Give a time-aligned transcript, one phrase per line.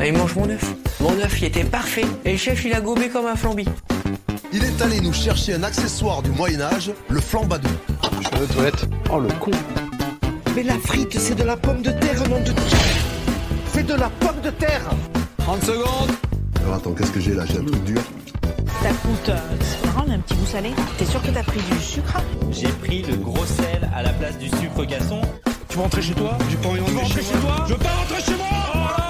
[0.00, 0.64] Allez, mange mon œuf.
[1.00, 2.06] Mon œuf, il était parfait.
[2.24, 3.66] Et le chef, il a gobé comme un flambi.
[4.50, 7.68] Il est allé nous chercher un accessoire du Moyen-Âge, le flambadou.
[8.32, 8.86] Je toilettes.
[9.12, 9.50] Oh le con.
[10.56, 12.50] Mais la frite, c'est de la pomme de terre, nom de...
[13.74, 14.80] C'est de la pomme de terre
[15.36, 16.10] 30 secondes.
[16.62, 17.44] Alors attends, qu'est-ce que j'ai là?
[17.44, 18.00] J'ai un truc dur.
[18.82, 20.70] Ça coûte, euh, c'est marrant, mais un petit goût salé.
[20.96, 22.22] T'es sûr que t'as pris du sucre?
[22.50, 25.20] J'ai pris le gros sel à la place du sucre gasson.
[25.68, 26.38] Tu veux rentrer chez toi?
[26.48, 27.64] J'ai pas envie de rentrer chez, moi.
[27.68, 29.09] Je veux pas rentrer chez moi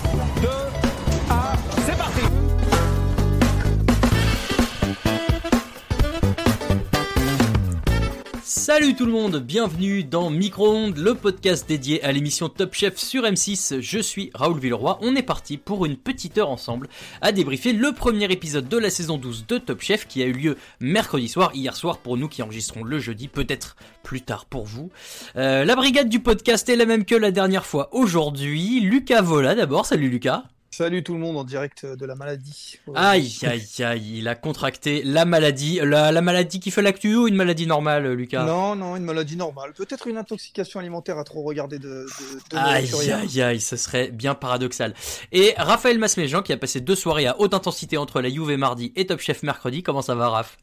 [8.73, 13.23] Salut tout le monde, bienvenue dans Micro-ondes, le podcast dédié à l'émission Top Chef sur
[13.23, 13.81] M6.
[13.81, 14.97] Je suis Raoul Villeroy.
[15.01, 16.87] On est parti pour une petite heure ensemble
[17.19, 20.31] à débriefer le premier épisode de la saison 12 de Top Chef qui a eu
[20.31, 24.63] lieu mercredi soir, hier soir pour nous qui enregistrons le jeudi, peut-être plus tard pour
[24.63, 24.89] vous.
[25.35, 28.79] Euh, la brigade du podcast est la même que la dernière fois aujourd'hui.
[28.79, 30.45] Lucas Vola d'abord, salut Lucas.
[30.73, 32.79] Salut tout le monde en direct de la maladie.
[32.95, 35.81] Aïe, aïe, aïe, il a contracté la maladie.
[35.83, 38.45] La, la maladie qui fait l'actu ou une maladie normale, Lucas?
[38.45, 39.73] Non, non, une maladie normale.
[39.73, 44.11] Peut-être une intoxication alimentaire à trop regarder de, de, de Aïe, aïe, aïe, ce serait
[44.11, 44.93] bien paradoxal.
[45.33, 48.93] Et Raphaël Masméjean qui a passé deux soirées à haute intensité entre la Juve mardi
[48.95, 49.83] et Top Chef mercredi.
[49.83, 50.57] Comment ça va, Raph?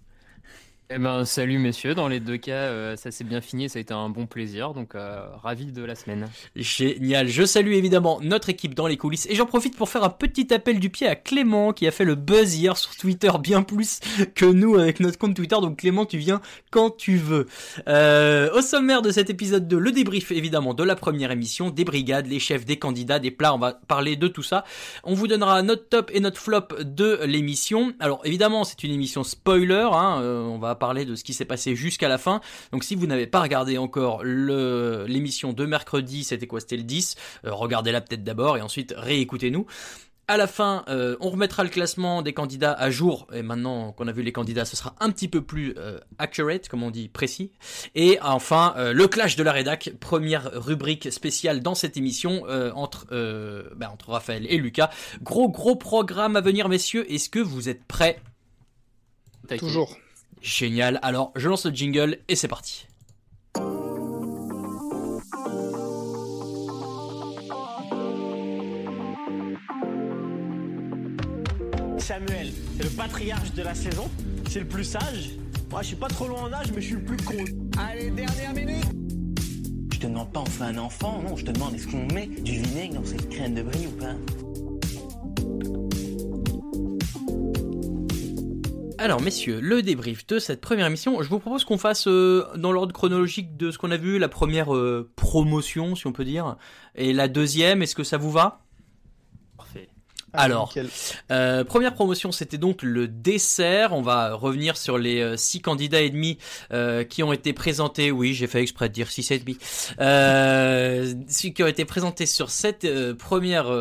[0.91, 3.83] Eh ben, salut messieurs, dans les deux cas, euh, ça s'est bien fini, ça a
[3.83, 6.31] été un bon plaisir, donc euh, ravi de la semaine.
[6.57, 7.29] Génial.
[7.29, 10.51] Je salue évidemment notre équipe dans les coulisses et j'en profite pour faire un petit
[10.55, 14.01] appel du pied à Clément qui a fait le buzz hier sur Twitter bien plus
[14.35, 15.57] que nous avec notre compte Twitter.
[15.61, 16.41] Donc Clément, tu viens
[16.71, 17.45] quand tu veux.
[17.87, 21.85] Euh, au sommaire de cet épisode 2, le débrief évidemment de la première émission, des
[21.85, 23.55] brigades, les chefs, des candidats, des plats.
[23.55, 24.65] On va parler de tout ça.
[25.05, 27.93] On vous donnera notre top et notre flop de l'émission.
[28.01, 29.87] Alors évidemment, c'est une émission spoiler.
[29.93, 32.41] Hein, euh, on va parler de ce qui s'est passé jusqu'à la fin.
[32.73, 36.61] Donc si vous n'avez pas regardé encore l'émission de mercredi, c'était quoi?
[36.61, 37.17] C'était le 10.
[37.45, 39.67] euh, Regardez-la peut-être d'abord et ensuite réécoutez-nous.
[40.31, 43.27] À la fin, euh, on remettra le classement des candidats à jour.
[43.33, 46.69] Et maintenant qu'on a vu les candidats, ce sera un petit peu plus euh, accurate,
[46.69, 47.51] comme on dit, précis.
[47.95, 52.45] Et enfin, le clash de la rédac, première rubrique spéciale dans cette émission
[52.75, 53.07] entre
[53.75, 54.91] bah, entre Raphaël et Lucas.
[55.23, 57.11] Gros gros programme à venir, messieurs.
[57.11, 58.21] Est-ce que vous êtes prêts?
[59.61, 59.97] Toujours.
[60.43, 60.99] Génial.
[61.03, 62.87] Alors, je lance le jingle et c'est parti.
[71.99, 74.09] Samuel, c'est le patriarche de la saison.
[74.49, 75.31] C'est le plus sage.
[75.71, 77.45] Moi, je suis pas trop loin en âge, mais je suis le plus con.
[77.79, 78.87] Allez, dernière minute.
[79.93, 82.29] Je te demande pas on fait un enfant, non, je te demande est-ce qu'on met
[82.29, 84.15] du vinaigre dans cette crème de brie ou pas?
[89.01, 92.73] Alors, messieurs, le débrief de cette première émission, je vous propose qu'on fasse euh, dans
[92.73, 96.57] l'ordre chronologique de ce qu'on a vu, la première euh, promotion, si on peut dire,
[96.97, 98.65] et la deuxième, est-ce que ça vous va?
[100.33, 100.45] Parfait.
[100.45, 100.75] Alors.
[101.31, 103.93] Euh, première promotion, c'était donc le dessert.
[103.93, 106.39] On va revenir sur les euh, six candidats et demi
[106.73, 108.11] euh, qui ont été présentés.
[108.11, 109.57] Oui, j'ai fait exprès de dire six et demi.
[110.01, 113.73] Euh, ceux qui ont été présentés sur cette première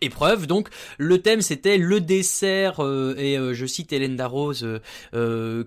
[0.00, 0.46] épreuve.
[0.46, 2.80] Donc, le thème c'était le dessert
[3.18, 4.66] et je cite Hélène Darroze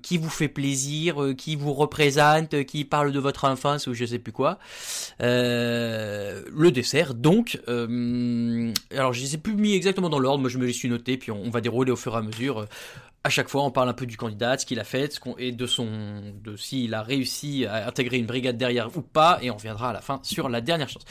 [0.02, 4.20] qui vous fait plaisir, qui vous représente, qui parle de votre enfance ou je sais
[4.20, 4.58] plus quoi.
[5.20, 7.60] Le dessert, donc.
[7.68, 11.32] alors, je ai plus mis exactement dans l'ordre, moi je me les suis notés, puis
[11.32, 12.60] on, va dérouler au fur et à mesure.
[12.60, 12.66] Euh,
[13.26, 15.20] À chaque fois, on parle un peu du candidat, de ce qu'il a fait, ce
[15.38, 15.88] et de son,
[16.42, 19.94] de s'il a réussi à intégrer une brigade derrière ou pas, et on reviendra à
[19.94, 21.04] la fin sur la dernière chance.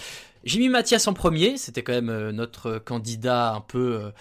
[0.44, 4.12] J'ai mis Mathias en premier, c'était quand même euh, notre candidat un peu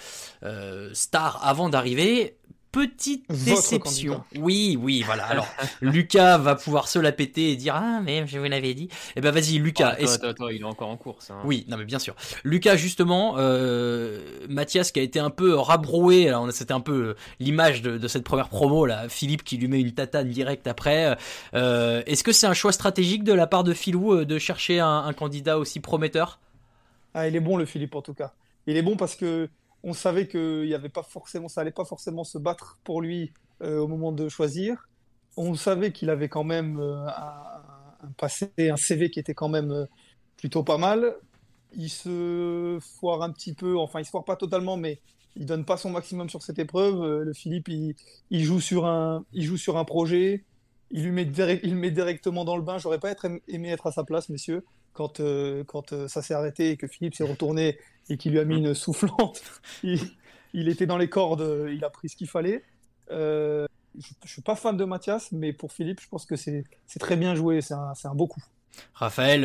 [0.43, 2.35] euh, star avant d'arriver.
[2.77, 4.23] Petite Votre déception.
[4.37, 5.25] Oui, oui, voilà.
[5.29, 5.47] Alors,
[5.81, 8.87] Lucas va pouvoir se la péter et dire Ah, mais je vous l'avais dit.
[9.15, 9.95] Eh ben, vas-y, Lucas.
[9.97, 11.31] est-ce- attends, attends, il est encore en course.
[11.31, 11.39] hein.
[11.45, 12.15] oui, non mais bien sûr.
[12.43, 17.15] Lucas justement, euh, Mathias qui a été un peu rabroué, alors c'était un peu euh,
[17.39, 21.17] l'image de, de cette première promo là, Philippe qui lui met une tatane directe après.
[21.55, 24.79] Euh, Est-ce que c'est un choix stratégique de la part de Philou euh, de chercher
[24.79, 26.39] un, un candidat aussi prometteur?
[27.13, 28.33] Ah, il est bon le Philippe en tout cas.
[28.67, 29.49] Il est bon parce que
[29.87, 33.31] on savait que il avait pas forcément, ça allait pas forcément se battre pour lui
[33.61, 34.89] euh, au moment de choisir.
[35.37, 39.71] On savait qu'il avait quand même euh, un, passé, un CV qui était quand même
[39.71, 39.85] euh,
[40.35, 41.15] plutôt pas mal.
[41.73, 44.99] Il se foire un petit peu, enfin il se foire pas totalement, mais
[45.37, 47.21] il donne pas son maximum sur cette épreuve.
[47.21, 50.43] Le Philippe, il, joue sur un, il joue sur un projet.
[50.91, 51.29] Il lui met,
[51.63, 52.77] il met directement dans le bain.
[52.77, 53.13] J'aurais pas
[53.47, 54.65] aimé être à sa place, messieurs,
[54.97, 57.77] quand, euh, quand euh, ça s'est arrêté et que Philippe s'est retourné
[58.09, 59.43] et qu'il lui a mis une soufflante.
[59.83, 59.99] Il,
[60.53, 62.63] il était dans les cordes, il a pris ce qu'il fallait.
[63.11, 63.67] Euh,
[63.99, 66.63] je, je suis pas fan de Mathias, mais pour Philippe, je pense que c'est
[66.99, 67.61] très bien joué.
[67.61, 68.41] C'est un, un beau coup.
[68.95, 69.43] Raphaël,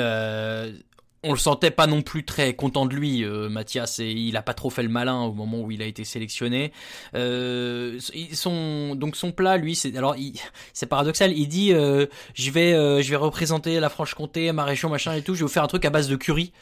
[1.24, 4.42] on le sentait pas non plus très content de lui, euh, Mathias, et il a
[4.42, 6.72] pas trop fait le malin au moment où il a été sélectionné.
[7.14, 7.98] Euh,
[8.32, 10.16] son donc son plat, lui, c'est alors
[10.72, 11.32] c'est paradoxal.
[11.32, 15.22] Il dit, euh, je vais euh, je vais représenter la Franche-Comté, ma région, machin et
[15.22, 15.34] tout.
[15.34, 16.52] Je vais vous faire un truc à base de curry.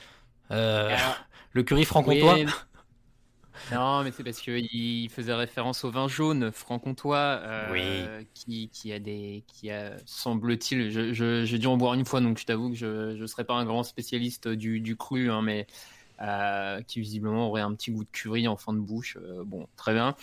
[0.50, 0.94] Euh,
[1.52, 2.34] le curry franc-comtois.
[2.34, 2.46] Oui.
[3.68, 8.98] Non, mais c'est parce qu'il faisait référence au vin jaune franc-comtois, euh, qui, qui a
[8.98, 12.70] des, qui a, semble-t-il, je- je- j'ai dû en boire une fois, donc je t'avoue
[12.70, 15.66] que je ne serais pas un grand spécialiste du, du cru, hein, mais
[16.20, 19.16] euh, qui visiblement aurait un petit goût de curry en fin de bouche.
[19.22, 20.16] Euh, bon, très bien.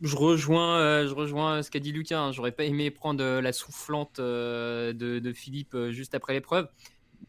[0.00, 2.18] Je rejoins, euh, je rejoins ce qu'a dit Lucas.
[2.18, 2.32] hein.
[2.32, 6.68] J'aurais pas aimé prendre la soufflante de, de Philippe juste après l'épreuve.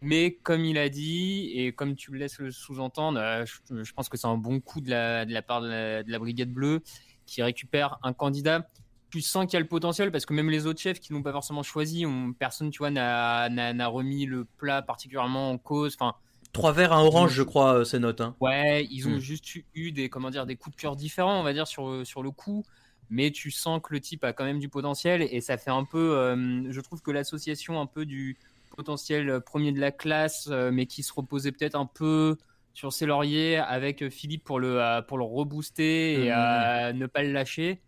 [0.02, 3.94] Mais comme il a dit, et comme tu le laisses le sous-entendre, euh, je, je
[3.94, 6.20] pense que c'est un bon coup de la, de la part de la, de la
[6.20, 6.82] Brigade Bleue
[7.26, 8.68] qui récupère un candidat.
[9.10, 11.24] Tu sens qu'il y a le potentiel parce que même les autres chefs qui l'ont
[11.24, 15.96] pas forcément choisi, on- personne, tu vois, n'a remis le plat particulièrement en cause.
[16.00, 16.14] Enfin,
[16.54, 18.22] Trois verres, un orange, je crois, euh, ces notes.
[18.22, 18.36] Hein.
[18.40, 19.20] Ouais, ils ont Hmm.
[19.20, 22.06] juste eu, eu des, comment dire, des coups de cœur différents, on va dire, sur,
[22.06, 22.64] sur le coup.
[23.10, 25.86] Mais tu sens que le type a quand même du potentiel et ça fait un
[25.86, 26.18] peu.
[26.18, 28.38] euh, je trouve que l'association un peu du
[28.78, 32.38] potentiel premier de la classe, euh, mais qui se reposait peut-être un peu
[32.74, 36.36] sur ses lauriers avec euh, Philippe pour le, euh, pour le rebooster et Mhm.
[36.38, 37.84] euh, ne pas le lâcher.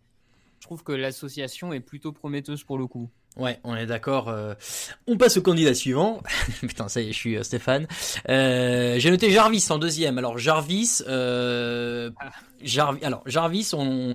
[0.60, 3.10] Je trouve que l'association est plutôt prometteuse pour le coup.
[3.36, 4.28] Ouais, on est d'accord.
[4.28, 4.54] euh.
[5.06, 6.20] On passe au candidat suivant.
[6.60, 7.86] Putain, ça y est, je suis euh, Stéphane.
[8.28, 10.18] Euh, J'ai noté Jarvis en deuxième.
[10.18, 11.00] Alors Jarvis,
[12.62, 13.04] Jarvis.
[13.04, 14.14] Alors Jarvis, on,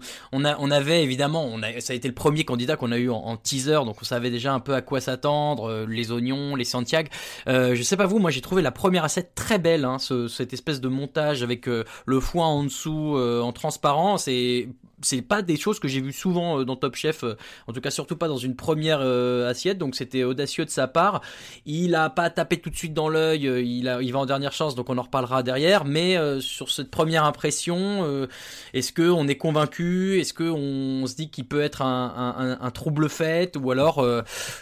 [0.72, 3.98] avait évidemment, on ça a été le premier candidat qu'on a eu en, teaser, donc
[4.02, 7.10] on savait déjà un peu à quoi s'attendre, les oignons, les Santiago.
[7.48, 10.54] Je sais pas vous, moi j'ai trouvé la première assiette très belle, hein, ce- cette
[10.54, 14.18] espèce de montage avec le foin en dessous, en transparent.
[14.18, 14.68] C'est
[15.06, 17.36] c'est pas des choses que j'ai vues souvent euh, dans Top Chef, euh,
[17.68, 20.88] en tout cas surtout pas dans une première euh, assiette, donc c'était audacieux de sa
[20.88, 21.22] part.
[21.66, 24.90] Il a pas tapé tout de suite dans l'œil, il, va en dernière chance, donc
[24.90, 28.28] on en reparlera derrière, mais sur cette première impression,
[28.74, 33.10] est-ce que on est convaincu, est-ce que on se dit qu'il peut être un, trouble
[33.10, 34.06] fait, ou alors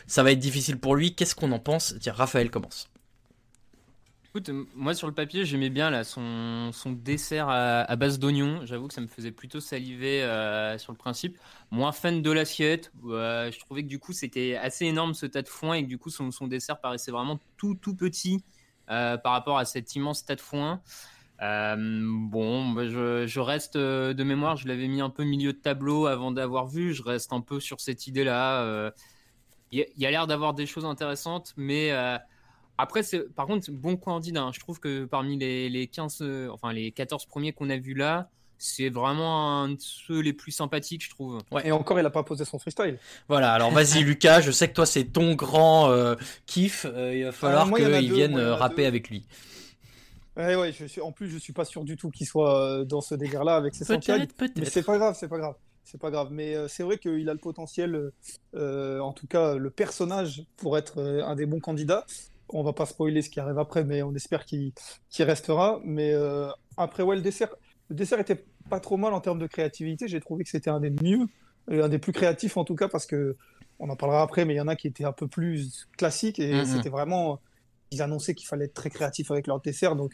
[0.07, 1.95] ça va être difficile pour lui, qu'est-ce qu'on en pense?
[1.99, 2.92] Tiens, Raphaël commence.
[4.35, 8.65] Écoute, moi sur le papier, j'aimais bien son, dessert à, base d'oignons.
[8.65, 11.37] J'avoue que ça me faisait plutôt saliver euh, sur le principe.
[11.69, 12.91] Moins fan de l'assiette.
[13.05, 15.87] Euh, je trouvais que du coup c'était assez énorme ce tas de foin et que
[15.87, 18.43] du coup son, dessert paraissait vraiment tout tout petit
[18.89, 20.81] euh, par rapport à cet immense tas de foin.
[21.43, 26.31] Euh, bon, je, reste de mémoire, je l'avais mis un peu milieu de tableau avant
[26.31, 26.91] d'avoir vu.
[26.95, 28.91] Je reste un peu sur cette idée-là.
[29.71, 31.91] Il y a- l'air d'avoir des choses intéressantes, mais
[32.77, 34.41] après, c'est, par contre, bon candidat.
[34.43, 34.51] hein.
[34.53, 37.93] Je trouve que parmi les, les 15, euh, enfin les 14 premiers qu'on a vus
[37.93, 41.41] là, c'est vraiment un de ceux les plus sympathiques, je trouve.
[41.65, 42.97] Et encore, il a pas posé son freestyle.
[43.27, 46.15] Voilà, alors vas-y Lucas, je sais que toi c'est ton grand euh,
[46.45, 48.87] kiff, euh, il va falloir Ah, a qu'il vienne moi, rapper deux.
[48.87, 49.25] avec lui.
[50.35, 52.85] Ouais, ouais, je suis, en plus, je suis pas sûr du tout qu'il soit euh,
[52.85, 53.85] dans ce délire-là avec ses.
[53.85, 54.57] Peut-être, peut-être.
[54.57, 55.55] Mais c'est pas grave, c'est pas grave.
[55.83, 56.29] C'est pas grave.
[56.31, 58.11] Mais euh, c'est vrai qu'il a le potentiel,
[58.55, 62.05] en tout cas, le personnage pour être euh, un des bons candidats.
[62.53, 64.73] On va pas spoiler ce qui arrive après, mais on espère qu'il
[65.19, 65.81] restera.
[65.83, 67.53] Mais euh, après, ouais, le dessert,
[67.89, 70.07] le dessert était pas trop mal en termes de créativité.
[70.07, 71.27] J'ai trouvé que c'était un des mieux,
[71.71, 73.35] euh, un des plus créatifs en tout cas, parce que
[73.79, 76.39] on en parlera après, mais il y en a qui étaient un peu plus classiques
[76.39, 76.65] et Mhm.
[76.65, 77.41] c'était vraiment.
[77.91, 80.13] Ils annonçaient qu'il fallait être très créatif avec leur dessert, donc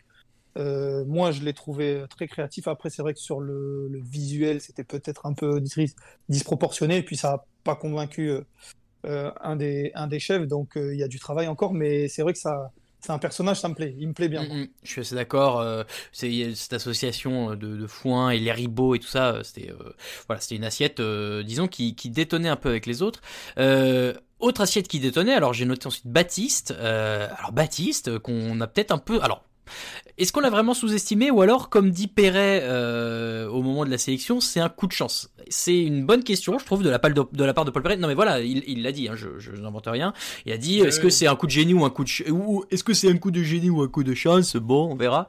[0.58, 2.68] euh, moi, je l'ai trouvé très créatif.
[2.68, 5.94] Après, c'est vrai que sur le, le visuel, c'était peut-être un peu dis-
[6.28, 6.98] disproportionné.
[6.98, 8.42] Et puis, ça n'a pas convaincu euh,
[9.06, 10.48] un des, un des chefs.
[10.48, 11.74] Donc, euh, il y a du travail encore.
[11.74, 13.96] Mais c'est vrai que ça, c'est un personnage, ça me plaît.
[13.98, 14.44] Il me plaît bien.
[14.44, 15.60] Mm, mm, je suis assez d'accord.
[15.62, 19.30] euh, c'est cette association de, foin et les ribots et tout ça.
[19.36, 19.94] euh, C'était euh,
[20.28, 23.22] voilà, c'était une assiette, euh, disons, qui, qui détonnait un peu avec les autres.
[23.58, 25.34] Euh, autre assiette qui détonnait.
[25.34, 26.72] Alors j'ai noté ensuite Baptiste.
[26.78, 29.22] Euh, alors Baptiste, euh, qu'on a peut-être un peu.
[29.22, 29.44] Alors
[30.18, 33.98] Est-ce qu'on l'a vraiment sous-estimé ou alors, comme dit Perret euh, au moment de la
[33.98, 35.30] sélection, c'est un coup de chance?
[35.48, 37.82] C'est une bonne question, je trouve, de la, part de, de la part de Paul
[37.82, 37.96] Perret.
[37.98, 40.14] Non mais voilà, il l'a dit, hein, je, je n'invente rien.
[40.46, 42.30] Il a dit, est-ce que c'est un coup de génie ou un coup de ch-
[42.30, 44.58] ou est-ce que c'est un coup de génie ou un coup de chance?
[44.58, 45.28] Bon, on verra.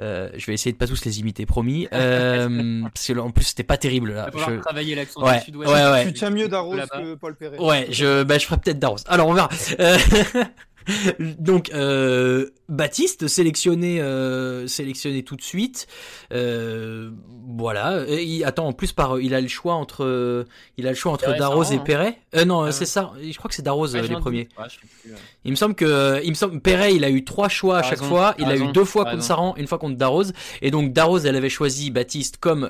[0.00, 1.86] Euh, je vais essayer de pas tous les imiter, promis.
[1.92, 4.28] Euh, parce que en plus, c'était pas terrible là.
[4.34, 5.70] Je- travailler l'accent Ouais, du sud-ouest.
[5.72, 6.06] ouais, ouais.
[6.06, 7.58] Tu tiens mieux Darros que Paul Perret.
[7.60, 8.96] Ouais, je, bah, je ferai peut-être Darros.
[9.06, 9.48] Alors, on verra.
[11.38, 15.86] Donc, euh, Baptiste sélectionné, euh, sélectionné tout de suite.
[16.32, 17.10] Euh,
[17.56, 18.04] voilà.
[18.08, 20.46] Et il, attends, en plus, par, il a le choix entre,
[20.78, 21.82] il a le choix entre Sarran, et hein.
[21.84, 22.18] Perret.
[22.34, 23.12] Euh, non, Ah c'est ça.
[23.22, 23.62] Je crois que c'est
[23.92, 24.48] Ouais, j'ai les premiers.
[24.58, 25.14] Ouais, plus.
[25.44, 28.00] Il me semble que, il me semble, Perret, il a eu trois choix à chaque
[28.00, 28.34] raison, fois.
[28.38, 29.22] Il a eu deux fois contre.
[29.22, 30.24] Saran, une fois contre Darros.
[30.62, 32.68] Et donc Darros, elle avait choisi Baptiste comme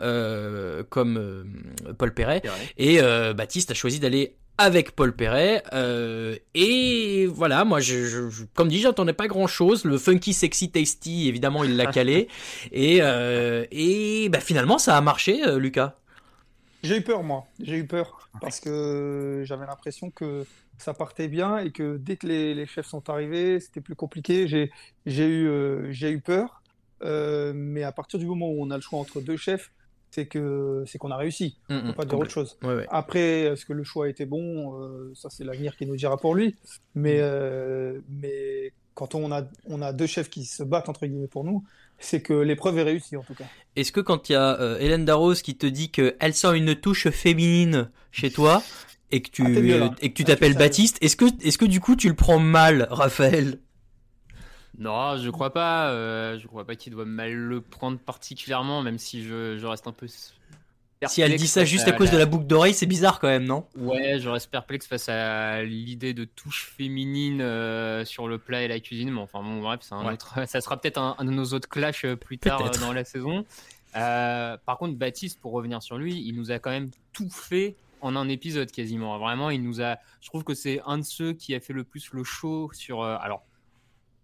[0.91, 1.45] comme
[1.97, 2.41] Paul Perret.
[2.41, 2.75] Perret.
[2.77, 3.01] Et
[3.35, 5.63] Baptiste a choisi d'aller avec Paul Perret.
[5.73, 9.85] Euh, et voilà, moi, je, je- je- comme dit, j'attendais pas grand chose.
[9.85, 12.29] Le funky, sexy, tasty, évidemment, il l'a calé.
[12.73, 15.97] Et euh, et bah, finalement, ça a marché, euh, Lucas.
[16.83, 17.45] J'ai eu peur, moi.
[17.61, 20.45] J'ai eu peur parce que j'avais l'impression que
[20.79, 24.49] ça partait bien et que dès que les, les chefs sont arrivés, c'était plus compliqué.
[24.49, 24.71] J'ai,
[25.07, 26.63] eu, euh, peur.
[27.05, 29.71] Euh, mais à partir du moment où on a le choix entre deux chefs,
[30.15, 31.57] c'est que, c'est qu'on a réussi.
[31.69, 32.57] Mm, On peut mm, pas dire autre chose.
[32.63, 32.87] Ouais, ouais.
[32.91, 34.79] Après, est-ce que le choix était bon?
[34.81, 36.55] Euh, ça, c'est l'avenir qui nous dira pour lui.
[36.95, 41.29] Mais, euh, mais quand on a, on a deux chefs qui se battent, entre guillemets,
[41.29, 41.65] pour nous,
[41.99, 43.45] c'est que l'épreuve est réussie, en tout cas.
[43.75, 46.75] Est-ce que quand il y a euh, Hélène Darroze qui te dit qu'elle sent une
[46.75, 48.63] touche féminine chez toi
[49.13, 50.67] et que tu Ah, et que tu Ah, t'appelles le savais.
[50.67, 53.59] Baptiste, est-ce que est-ce que du coup tu le prends mal, Raphaël?
[54.79, 55.91] Non, je crois pas.
[55.91, 59.87] euh, je crois pas qu'il doit mal le prendre particulièrement, même si je, je reste
[59.87, 60.07] un peu.
[61.09, 63.45] Si elle dit ça juste à cause de la boucle d'oreille, c'est bizarre quand même,
[63.45, 63.67] non?
[63.77, 68.69] Ouais, je reste perplexe face à l'idée de touche féminine euh, sur le plat et
[68.69, 69.11] la cuisine.
[69.11, 70.13] Mais enfin, bon, bref, c'est un Ouais.
[70.15, 70.39] autre.
[70.47, 73.05] Ça sera peut-être un, un de nos autres clashs euh, plus tard euh, dans la
[73.05, 73.45] saison.
[73.93, 78.15] Par contre, Baptiste, pour revenir sur lui, il nous a quand même tout fait en
[78.17, 79.19] un épisode quasiment.
[79.19, 79.97] Vraiment, il nous a.
[80.21, 83.03] Je trouve que c'est un de ceux qui a fait le plus le show sur.
[83.05, 83.43] alors.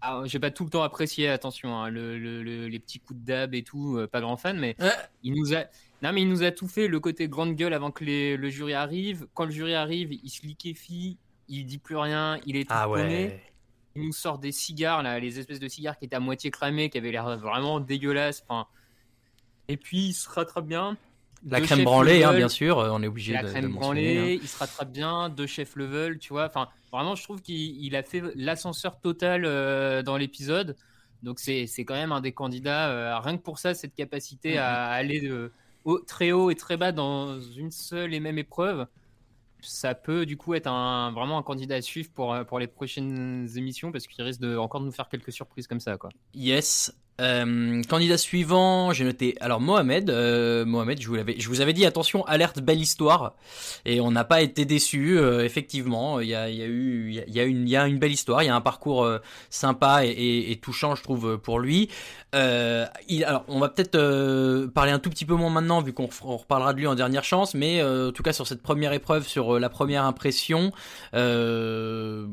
[0.01, 3.21] Ah, j'ai pas tout le temps apprécié, attention, hein, le- le- le- les petits coups
[3.21, 4.91] de dab et tout, euh, pas grand fan, mais Ouais.
[5.23, 5.65] il nous a,
[6.03, 8.49] non mais il nous a tout fait, le côté grande gueule avant que les- le
[8.51, 9.27] jury arrive.
[9.35, 12.89] Quand le jury arrive, il se liquéfie, il dit plus rien, il est tout Ah
[12.89, 13.43] ouais.
[13.97, 16.89] Il nous sort des cigares, là, les espèces de cigares qui étaient à moitié cramés,
[16.91, 18.45] qui avaient l'air vraiment dégueulasses.
[18.49, 18.69] Enfin,
[19.67, 20.97] et puis il se rattrape bien.
[21.47, 24.19] La crème branlée, hein, bien sûr, euh, on est obligé la de, de crème branlée,
[24.37, 24.39] hein.
[24.43, 26.47] il se rattrape bien, deux chefs level, tu vois.
[26.47, 30.77] Enfin, vraiment, je trouve qu'il il a fait l'ascenseur total euh, dans l'épisode.
[31.23, 34.87] Donc, c'est quand même un des candidats, euh, rien que pour ça, cette capacité à
[34.89, 35.51] aller de
[35.85, 38.87] haut- très haut et très bas dans une seule et même épreuve.
[39.61, 43.49] Ça peut du coup être un, vraiment un candidat à suivre pour, pour les prochaines
[43.57, 45.97] émissions parce qu'il risque de encore de nous faire quelques surprises comme ça.
[45.97, 46.11] Quoi.
[46.33, 46.93] Yes.
[47.21, 49.35] Euh, candidat suivant, j'ai noté.
[49.41, 53.35] Alors Mohamed, euh, Mohamed, je vous l'avais, je vous avais dit attention, alerte belle histoire,
[53.85, 55.19] et on n'a pas été déçus.
[55.19, 57.87] euh, effectivement, il y a, y a eu, il y a- une, il y a
[57.89, 59.19] une belle histoire, il y a un parcours euh,
[59.51, 61.89] sympa et, et- et touchant, je trouve, pour lui.
[62.37, 65.93] Euh, il, alors, on va peut-être euh, parler un tout petit peu moins maintenant, vu
[65.93, 68.47] qu'on re- on reparlera de lui en dernière chance, mais euh, en tout cas sur
[68.47, 70.71] cette première épreuve, sur euh, la première impression,
[71.15, 72.27] euh,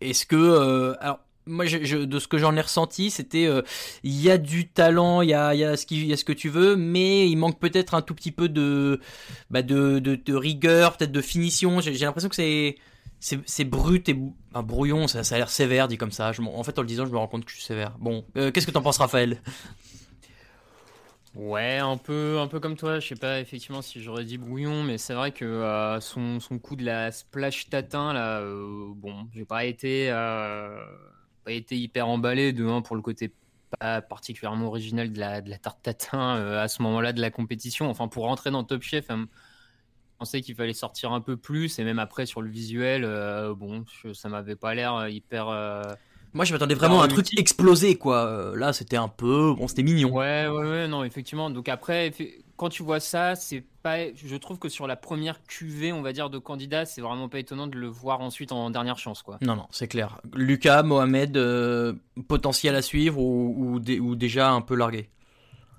[0.00, 3.62] est-ce que, euh, alors moi, de ce que j'en ai ressenti, c'était euh,
[4.02, 6.76] il y a du talent, il y a, ce y a ce que tu veux,
[6.76, 9.00] mais il manque peut-être un tout petit peu de,
[9.50, 9.60] bah,
[10.28, 11.80] rigueur, peut-être de finition.
[11.80, 12.76] J'ai l'impression que c'est
[13.22, 14.16] c'est brut et
[14.52, 16.32] brouillon, ça, a l'air sévère dit comme ça.
[16.40, 17.96] En fait, en le disant, je me rends compte que je suis sévère.
[18.00, 19.40] Bon, euh, qu'est-ce que t'en penses, Raphaël?
[21.34, 22.98] Ouais, un peu, un peu comme toi.
[22.98, 26.76] Je sais pas effectivement si j'aurais dit brouillon, mais c'est vrai que euh, son, coup
[26.76, 30.10] de la splash tatin là, euh, bon, j'ai pas été,
[31.44, 33.34] pas été hyper emballé de un pour le côté
[33.80, 37.30] pas particulièrement original de la, de la tarte tatin euh, à ce moment-là de la
[37.30, 37.88] compétition.
[37.90, 39.26] Enfin, pour rentrer dans Top Chef, euh, je
[40.18, 43.84] pensais qu'il fallait sortir un peu plus et même après sur le visuel, euh, bon,
[44.02, 45.48] je- ça m'avait pas l'air hyper.
[45.48, 45.82] euh,
[46.32, 47.36] Moi, je m'attendais vraiment à un truc réussi.
[47.36, 48.52] explosé, quoi.
[48.56, 50.18] Là, c'était un peu, bon, c'était mignon.
[50.18, 51.48] Ouais, ouais, ouais, non, effectivement.
[51.50, 52.12] Donc après,
[52.62, 54.14] quand tu vois ça, c'est pas.
[54.14, 57.40] Je trouve que sur la première cuvée, on va dire, de candidats, c'est vraiment pas
[57.40, 59.38] étonnant de le voir ensuite en dernière chance, quoi.
[59.42, 60.20] Non, non, c'est clair.
[60.32, 61.92] Lucas, Mohamed, euh,
[62.28, 65.10] potentiel à suivre ou, ou, dé- ou déjà un peu largué?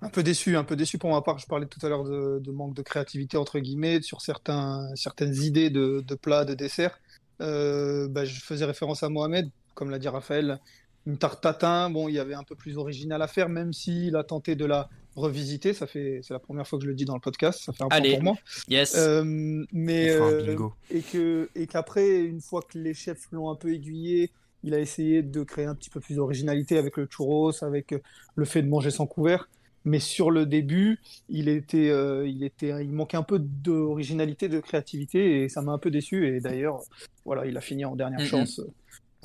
[0.02, 1.40] Un peu déçu, un peu déçu pour ma part.
[1.40, 5.36] Je parlais tout à l'heure de, de manque de créativité, entre guillemets, sur certains, certaines
[5.42, 7.00] idées de, de plats, de desserts.
[7.40, 10.60] Euh, bah, je faisais référence à Mohamed, comme l'a dit Raphaël.
[11.06, 14.18] Une tarte tatin, bon, il y avait un peu plus original à faire, même s'il
[14.18, 15.74] a tenté de la revisiter.
[15.74, 17.62] Ça fait, c'est la première fois que je le dis dans le podcast.
[17.64, 18.36] Ça fait un point Allez, pour moi.
[18.68, 18.96] yes.
[18.98, 20.58] Euh, mais euh,
[20.92, 24.32] et que et qu'après, une fois que les chefs l'ont un peu aiguillé
[24.64, 27.94] il a essayé de créer un petit peu plus d'originalité avec le churros, avec
[28.36, 29.50] le fait de manger sans couvert.
[29.86, 34.62] Mais sur le début, il était, euh, il était, il manquait un peu d'originalité, de
[34.62, 36.26] créativité, et ça m'a un peu déçu.
[36.34, 36.80] Et d'ailleurs,
[37.26, 38.62] voilà, il a fini en dernière Mm, chance.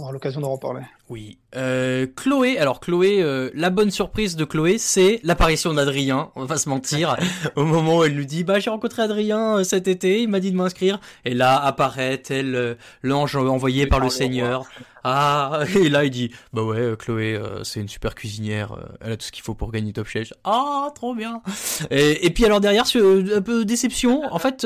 [0.01, 0.83] On aura l'occasion d'en reparler.
[1.09, 1.39] Oui.
[1.57, 6.31] Euh, Chloé, alors Chloé, euh, la bonne surprise de Chloé, c'est l'apparition d'Adrien.
[6.37, 7.17] On va pas se mentir.
[7.57, 10.39] Au moment où elle nous dit, bah j'ai rencontré Adrien euh, cet été, il m'a
[10.39, 11.01] dit de m'inscrire.
[11.25, 14.67] Et là apparaît tel euh, l'ange envoyé par le Seigneur.
[15.03, 18.73] Ah, et là il dit, bah ouais, euh, Chloé, euh, c'est une super cuisinière.
[18.75, 20.33] euh, elle a tout ce qu'il faut pour gagner Top Chef.
[20.45, 21.43] Ah, trop bien.
[21.91, 24.23] Et, et puis alors derrière, sur- un peu déception.
[24.33, 24.65] En fait.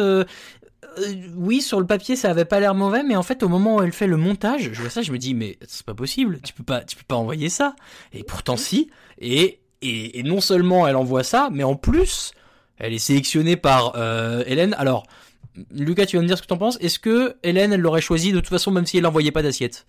[0.99, 3.77] Euh, oui, sur le papier, ça avait pas l'air mauvais, mais en fait, au moment
[3.77, 6.41] où elle fait le montage, je vois ça, je me dis, mais c'est pas possible,
[6.43, 7.75] tu peux pas, tu peux pas envoyer ça.
[8.13, 8.91] Et pourtant, si.
[9.19, 12.33] Et, et, et non seulement elle envoie ça, mais en plus,
[12.79, 14.75] elle est sélectionnée par euh, Hélène.
[14.79, 15.05] Alors,
[15.71, 16.79] Lucas, tu vas me dire ce que t'en penses.
[16.81, 19.87] Est-ce que Hélène, elle l'aurait choisi de toute façon, même si elle n'envoyait pas d'assiette?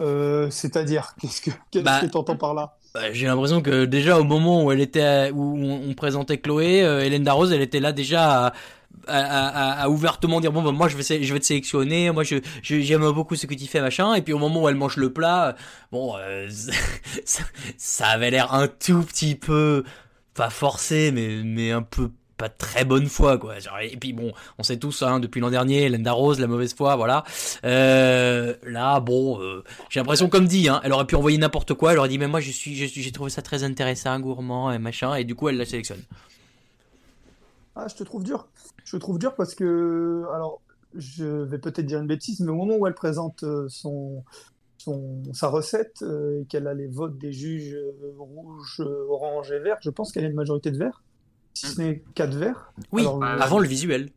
[0.00, 2.76] Euh, C'est-à-dire, qu'est-ce que qu'est-ce Bah, t'entends par là?
[2.94, 6.38] Bah, J'ai l'impression que déjà au moment où elle était, à- où on, on présentait
[6.38, 8.52] Chloé, euh, Hélène Darroze, elle était là déjà à,
[9.08, 13.46] à, ouvertement dire bon bah, moi je vais te sélectionner, moi je j'aime beaucoup ce
[13.46, 14.14] que tu fais machin.
[14.14, 15.52] Et puis au moment où elle mange le plat, euh,
[15.92, 16.48] bon euh,
[17.76, 19.84] ça, avait l'air un tout petit peu
[20.34, 23.54] pas forcé, mais mais un peu pas très bonne foi quoi.
[23.82, 26.94] Et puis bon, on sait tous hein, depuis l'an dernier, Hélène Darroze, la mauvaise foi,
[26.94, 27.24] voilà.
[27.64, 29.40] Euh, là bon,
[29.90, 31.92] j'ai l'impression comme dit, hein, elle aurait pu envoyer n'importe quoi.
[31.92, 35.14] Elle aurait dit mais moi je suis- j'ai trouvé ça très intéressant, gourmand et machin,
[35.14, 36.02] et du coup elle la sélectionne.
[37.74, 38.48] Ah, je te trouve dur.
[38.90, 40.62] Je trouve dur parce que, alors,
[40.94, 44.24] je vais peut-être dire une bêtise, mais au moment où elle présente euh, son,
[44.78, 49.52] son, sa recette euh, et qu'elle a les votes des juges euh, rouge, euh, orange
[49.52, 51.02] et vert, je pense qu'elle a une majorité de verts,
[51.52, 52.72] si ce n'est quatre verts.
[52.92, 54.10] Oui, Alors, euh, avant le visuel.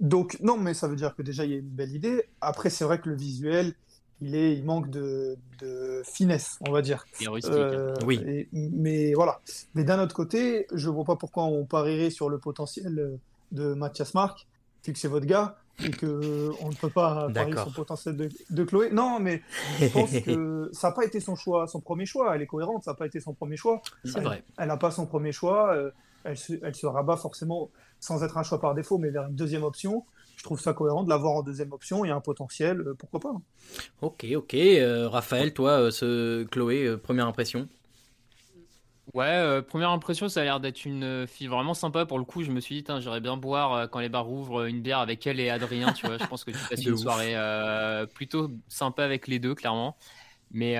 [0.00, 2.24] Donc, non, mais ça veut dire que déjà, il y a une belle idée.
[2.42, 3.72] Après, c'est vrai que le visuel,
[4.20, 7.06] il est, il manque de, de finesse, on va dire.
[7.46, 8.22] Euh, Oui.
[8.26, 9.40] et- mais voilà.
[9.74, 13.16] Mais d'un autre côté, je vois pas pourquoi on parierait sur le potentiel euh,
[13.52, 14.46] de Mathias Marc,
[14.84, 18.28] vu que c'est votre gars, et que on ne peut pas sur le potentiel de,
[18.50, 18.90] de Chloé.
[18.90, 19.42] Non, mais
[19.80, 22.34] je pense que ça n'a pas été son choix, son premier choix.
[22.34, 23.80] Elle est cohérente, ça n'a pas été son premier choix.
[24.04, 24.44] C'est vrai.
[24.58, 25.74] Elle n'a pas son premier choix.
[25.74, 25.90] euh,
[26.24, 29.36] elle, se, elle se rabat forcément, sans être un choix par défaut, mais vers une
[29.36, 30.04] deuxième option.
[30.36, 32.04] Je trouve ça cohérent de l'avoir en deuxième option.
[32.04, 33.32] Il y a un potentiel, euh, pourquoi pas.
[34.02, 34.54] Ok, ok.
[34.54, 37.68] Euh, Raphaël, toi, ce Chloé, première impression?
[39.12, 42.06] Ouais, euh, première impression, ça a l'air d'être une euh, fille vraiment sympa.
[42.06, 44.30] Pour le coup, je me suis dit, Tain, j'aimerais bien boire euh, quand les bars
[44.30, 46.16] ouvrent une bière avec elle et Adrien, tu vois.
[46.18, 47.00] Je pense que tu passes une ouf.
[47.00, 49.96] soirée euh, plutôt sympa avec les deux, clairement.
[50.52, 50.76] Mais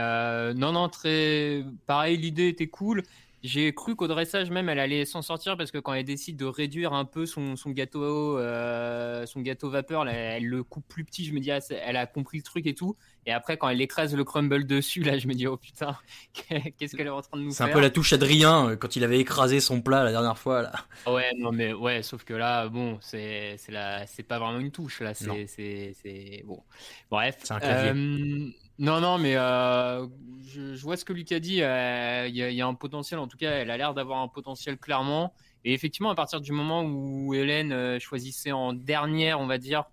[0.54, 3.02] non, non, très pareil, l'idée était cool.
[3.42, 6.44] J'ai cru qu'au dressage même, elle allait s'en sortir parce que quand elle décide de
[6.44, 11.04] réduire un peu son, son gâteau, euh, son gâteau vapeur, là, elle le coupe plus
[11.04, 11.24] petit.
[11.24, 12.96] Je me dis, ah, elle a compris le truc et tout.
[13.24, 15.96] Et après, quand elle écrase le crumble dessus, là, je me dis, oh putain,
[16.78, 18.76] qu'est-ce qu'elle est en train de nous C'est un faire peu la touche Adrien euh,
[18.76, 20.62] quand il avait écrasé son plat la dernière fois.
[20.62, 20.72] Là.
[21.06, 24.70] Ouais, non, mais ouais, sauf que là, bon, c'est c'est la, c'est pas vraiment une
[24.70, 26.62] touche là, c'est bon.
[27.10, 27.36] Bref.
[27.42, 27.90] C'est un clavier.
[27.90, 30.06] Euh, non, non, mais euh,
[30.42, 31.62] je, je vois ce que Luc a dit.
[31.62, 33.94] euh, Il y, a- il y a un potentiel, en tout cas, elle a l'air
[33.94, 35.32] d'avoir un potentiel clairement.
[35.64, 39.84] Et effectivement, à partir du moment où Hélène euh, choisissait en dernière, on va dire,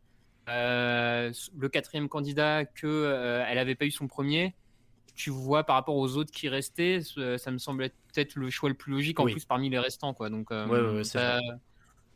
[0.50, 4.56] euh, le quatrième candidat que elle avait pas eu son premier,
[5.14, 8.50] tu vois par rapport aux autres qui restaient, ce- ça me semble être peut-être le
[8.50, 9.34] choix le plus logique en Oui.
[9.34, 10.30] plus parmi les restants, quoi.
[10.30, 11.20] Donc, Ouais, ouais, ouais, c'est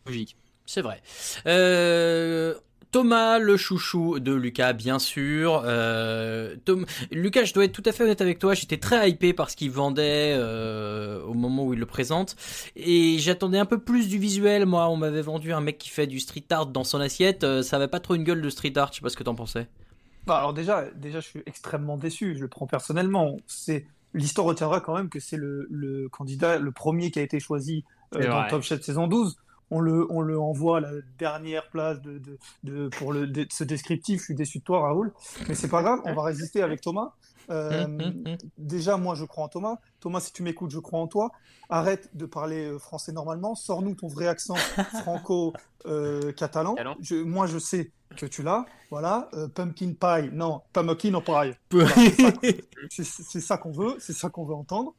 [0.06, 0.38] logique.
[0.66, 1.02] C'est vrai.
[1.48, 2.56] Euh,
[2.92, 5.62] Thomas, le chouchou de Lucas, bien sûr.
[5.66, 8.54] Euh, Tom- Lucas, je dois être tout à fait honnête avec toi.
[8.54, 12.36] J'étais très hypé par ce qu'il vendait euh, au moment où il le présente.
[12.76, 14.66] Et j'attendais un peu plus du visuel.
[14.66, 17.44] Moi, on m'avait vendu un mec qui fait du street art dans son assiette.
[17.46, 18.90] Euh, ça avait pas trop une gueule de street art.
[18.92, 19.68] Je sais pas ce que t'en pensais.
[20.28, 22.36] Bah, alors déjà, déjà, je suis extrêmement déçu.
[22.36, 23.38] Je le prends personnellement.
[23.48, 27.40] C'est l'histoire retiendra quand même que c'est le, le candidat, le premier qui a été
[27.40, 28.44] choisi euh, dans vrai.
[28.44, 29.38] le Top Chef saison 12.
[29.72, 33.48] On le, on le envoie à la dernière place de, de, de- pour le, de-
[33.50, 34.20] ce descriptif.
[34.20, 35.14] Je suis déçu de toi, Raoul.
[35.48, 37.14] Mais c'est pas grave, on va résister avec Thomas.
[37.50, 38.38] Euh, Hum, hum, hum.
[38.58, 39.78] déjà, moi, je crois en Thomas.
[40.00, 41.32] Thomas, si tu m'écoutes, je crois en toi.
[41.70, 43.56] Arrête de parler euh, français normalement.
[43.56, 44.56] Sors-nous ton vrai accent
[45.02, 46.76] franco-catalan.
[46.76, 46.96] Catalan.
[47.26, 48.66] moi, je sais que tu l'as.
[48.90, 49.30] Voilà.
[49.34, 50.30] Euh, pumpkin pie.
[50.34, 51.54] Non, pumpkin pie.
[51.72, 52.42] Voilà, c'est ça qu'on-
[52.90, 53.96] c'est c'est ça qu'on veut.
[54.00, 54.94] C'est ça qu'on veut entendre.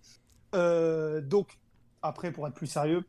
[0.54, 1.58] Euh, donc,
[2.02, 3.04] après, pour être plus sérieux,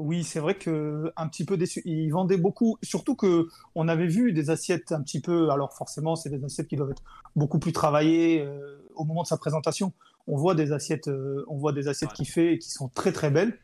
[0.00, 1.82] oui, c'est vrai que un petit peu déçu.
[1.84, 5.50] Ils vendaient beaucoup, surtout que on avait vu des assiettes un petit peu.
[5.50, 7.02] Alors forcément, c'est des assiettes qui doivent être
[7.36, 9.92] beaucoup plus travaillées euh, au moment de sa présentation.
[10.26, 12.16] On voit des assiettes, euh, on voit des assiettes Ouais.
[12.16, 13.58] qu'il fait et qui sont très très belles.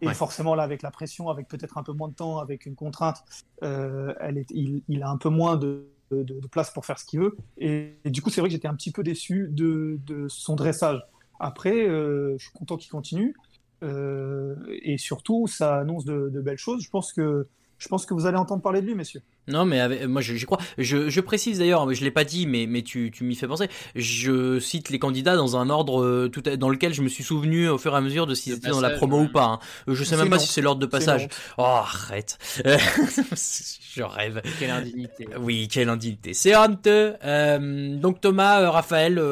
[0.00, 0.14] Et Ouais.
[0.14, 3.24] forcément là, avec la pression, avec peut-être un peu moins de temps, avec une contrainte,
[3.64, 6.98] euh, elle est, il, il a un peu moins de, de, de place pour faire
[6.98, 7.36] ce qu'il veut.
[7.56, 10.54] Et, et du coup, c'est vrai que j'étais un petit peu déçu de, de son
[10.54, 11.00] dressage.
[11.40, 13.34] Après, euh, je suis content qu'il continue.
[13.82, 16.82] Euh, et surtout, ça annonce de, de belles choses.
[16.82, 17.46] Je pense que
[17.78, 19.22] je pense que vous allez entendre parler de lui, messieurs.
[19.46, 20.58] Non, mais avec, moi j'y crois.
[20.76, 23.68] Je, je, précise d'ailleurs, je l'ai pas dit, mais, mais tu, tu m'y fais penser.
[23.94, 27.22] Je cite les candidats dans un ordre euh, tout à, dans lequel je me suis
[27.22, 29.26] souvenu au fur et à mesure de s'ils étaient dans la promo ouais.
[29.26, 29.44] ou pas.
[29.44, 29.58] Hein.
[29.86, 31.28] Je sais même pas si c'est l'ordre de passage.
[31.56, 32.38] Oh, arrête.
[32.64, 34.42] je rêve.
[34.58, 35.28] Quelle indignité.
[35.40, 36.34] Oui, quelle indignité.
[36.34, 37.14] C'est honteux.
[37.24, 39.22] Euh, donc Thomas, euh, Raphaël,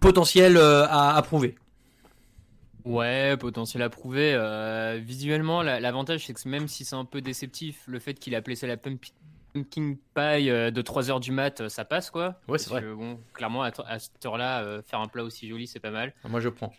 [0.00, 1.54] potentiel à approuver.
[2.86, 4.32] Ouais, potentiel à prouver.
[4.34, 8.42] Euh, visuellement, l'avantage, c'est que même si c'est un peu déceptif, le fait qu'il a
[8.42, 12.36] placé la pumpkin pie euh, de 3h du mat, ça passe quoi.
[12.48, 12.82] Ouais, c'est vrai.
[12.82, 15.90] Que, bon, clairement, à, à cette heure-là, euh, faire un plat aussi joli, c'est pas
[15.90, 16.14] mal.
[16.24, 16.72] Moi, je prends.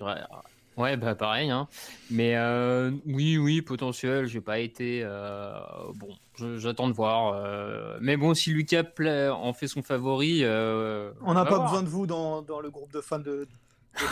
[0.78, 1.50] Ouais, bah pareil.
[1.50, 1.68] Hein.
[2.12, 4.28] Mais euh, oui, oui, potentiel.
[4.28, 5.02] J'ai pas été.
[5.04, 5.60] Euh,
[5.96, 6.10] bon,
[6.58, 7.34] j'attends de voir.
[7.34, 8.84] Euh, mais bon, si Lucas
[9.32, 10.44] en fait son favori.
[10.44, 11.64] on n'a pas voir.
[11.64, 13.48] besoin de vous dans, dans, le groupe de fans de.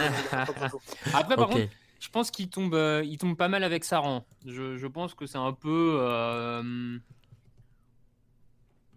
[1.13, 1.61] Après, par okay.
[1.61, 1.73] contre,
[2.05, 4.27] je pense qu'il tombe, euh, tombe pas mal avec Saran.
[4.45, 6.61] Je, je pense que c'est un peu.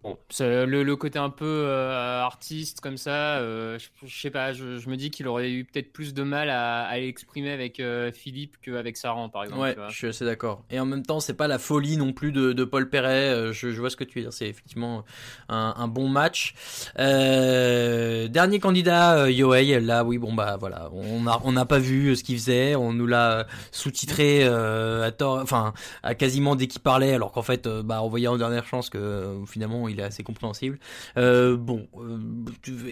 [0.01, 4.53] Bon, le, le, côté un peu euh, artiste comme ça, euh, je, je, sais pas,
[4.53, 7.81] je, je me dis qu'il aurait eu peut-être plus de mal à, à l'exprimer avec
[7.81, 9.61] euh, Philippe qu'avec Saran par exemple.
[9.61, 10.63] Ouais, je suis assez d'accord.
[10.69, 13.29] Et en même temps, c'est pas la folie non plus de, de Paul Perret.
[13.29, 14.31] Euh, je, je, vois ce que tu veux dire.
[14.31, 15.03] C'est effectivement
[15.49, 16.53] un, un, bon match.
[16.95, 19.81] Dernier candidat, Yohei.
[19.81, 22.75] Là, oui, bon bah voilà, on n'a pas vu ce qu'il faisait.
[22.75, 27.67] On nous l'a sous-titré à tort, enfin à quasiment dès qu'il parlait, alors qu'en fait,
[27.67, 30.79] bah on voyait en dernière chance que finalement il est assez compréhensible.
[31.17, 32.19] Euh, bon, euh,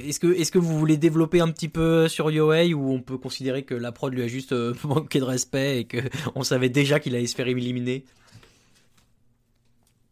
[0.07, 3.17] est-ce que est-ce que vous voulez développer un petit peu sur Yohei ou on peut
[3.17, 5.97] considérer que la prod lui a juste euh, manqué de respect et que
[6.35, 8.05] on savait déjà qu'il allait se faire éliminer?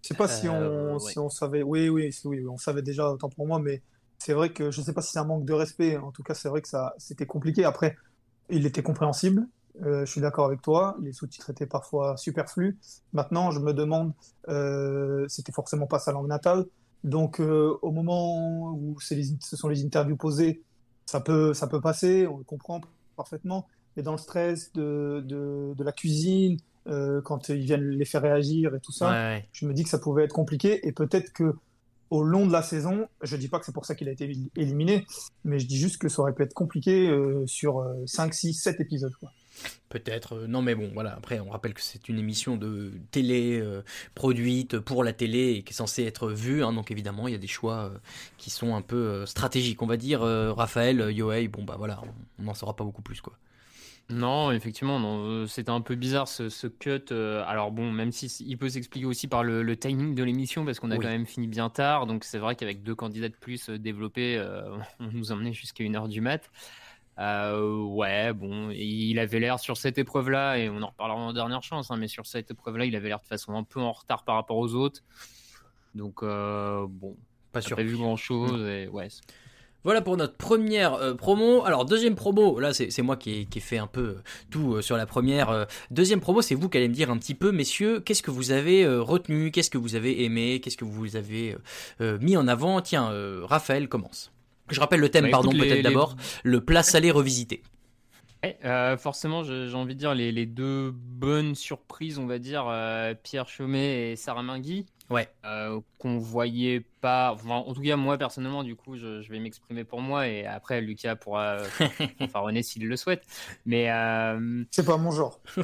[0.01, 0.99] Je sais pas si on ouais.
[0.99, 1.63] si on savait.
[1.63, 3.81] Oui, oui, oui, on savait déjà autant pour moi, mais
[4.19, 5.97] c'est vrai que je sais pas si c'est un manque de respect.
[5.97, 7.65] En tout cas, c'est vrai que ça c'était compliqué.
[7.65, 7.97] Après,
[8.49, 9.47] il était compréhensible.
[9.83, 12.77] Euh, je suis d'accord avec toi, les sous-titres étaient parfois superflus.
[13.13, 14.13] Maintenant, je me demande,
[14.47, 16.65] euh, c'était forcément pas sa langue natale.
[17.03, 20.63] Donc, euh, au moment où les, ce sont les interviews posées,
[21.05, 22.81] ça peut, ça peut passer, on le comprend
[23.15, 23.67] parfaitement.
[23.95, 26.57] Mais dans le stress de, de, de la cuisine,
[26.87, 29.49] euh, quand ils viennent les faire réagir et tout ça, ouais, ouais.
[29.51, 30.87] je me dis que ça pouvait être compliqué.
[30.87, 31.53] Et peut-être que
[32.11, 34.31] au long de la saison, je dis pas que c'est pour ça qu'il a été
[34.55, 35.05] éliminé,
[35.43, 37.11] mais je dis juste que ça aurait pu être compliqué
[37.47, 39.13] sur 5, 6, 7 épisodes.
[39.19, 39.31] Quoi.
[39.89, 43.59] Peut-être, euh, non mais bon, voilà, après on rappelle que c'est une émission de télé
[43.61, 43.81] euh,
[44.13, 47.35] produite pour la télé et qui est censée être vue, hein, donc évidemment il y
[47.35, 47.97] a des choix euh,
[48.37, 52.01] qui sont un peu euh, stratégiques, on va dire, Raphaël, Yohei, bon bah voilà,
[52.39, 53.33] on n'en saura pas beaucoup plus quoi.
[54.07, 57.11] Non, effectivement, non, c'était un peu bizarre ce, ce cut.
[57.11, 60.79] Alors bon, même si il peut s'expliquer aussi par le, le timing de l'émission, parce
[60.79, 61.01] qu'on a oui.
[61.01, 64.39] quand même fini bien tard, donc c'est vrai qu'avec deux candidats de plus développés,
[64.99, 66.51] on nous emmenait jusqu'à une heure du mat.
[67.17, 71.63] Euh, ouais, bon, il avait l'air sur cette épreuve-là, et on en reparlera en dernière
[71.63, 74.23] chance, hein, mais sur cette épreuve-là, il avait l'air de façon un peu en retard
[74.23, 75.01] par rapport aux autres.
[75.93, 77.15] Donc, euh, bon,
[77.51, 77.77] pas sûr.
[77.77, 78.67] Pas vu grand-chose, mmh.
[78.67, 79.07] et ouais.
[79.85, 81.63] Voilà pour notre première euh, promo.
[81.63, 84.15] Alors deuxième promo, là c'est moi qui ai, qui ai, fait un peu
[84.49, 85.67] tout euh, sur la première.
[85.91, 88.51] Deuxième promo, c'est vous qui allez me dire un petit peu, messieurs, qu'est-ce que vous
[88.51, 91.55] avez retenu, qu'est-ce que vous avez aimé, qu'est-ce que vous avez
[91.99, 92.81] mis en avant?
[92.81, 93.11] Tiens,
[93.43, 94.31] Raphaël commence.
[94.69, 97.61] Je rappelle le thème, bah, pardon, peut-être d'abord, le plat salé revisité.
[98.63, 103.15] Euh, forcément, j'ai envie de dire les, les, deux bonnes surprises, on va dire, euh,
[103.23, 104.85] Pierre Chomet et Sarah Mingui.
[105.09, 105.27] Ouais.
[105.45, 107.31] Euh, Qu'on voyait pas.
[107.33, 110.45] Enfin, en tout cas, moi personnellement, du coup, je, je vais m'exprimer pour moi et
[110.45, 111.57] après, Lucas pourra
[112.19, 113.23] enfin René s'il le souhaite.
[113.65, 113.91] Mais.
[113.91, 115.39] euh, C'est pas mon genre.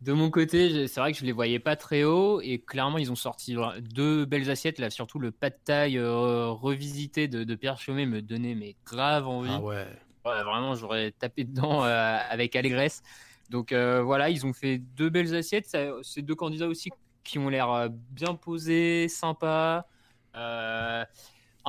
[0.00, 3.12] De mon côté, c'est vrai que je les voyais pas très haut et clairement ils
[3.12, 7.54] ont sorti deux belles assiettes là, surtout le pas de taille euh, revisité de, de
[7.54, 9.50] Pierre Chomet me donnait mais grave envie.
[9.52, 9.86] Ah ouais.
[10.24, 13.02] Ouais, vraiment, j'aurais tapé dedans euh, avec allégresse.
[13.50, 15.76] Donc euh, voilà, ils ont fait deux belles assiettes.
[16.02, 16.88] C'est deux candidats aussi
[17.22, 19.86] qui ont l'air bien posés, sympas.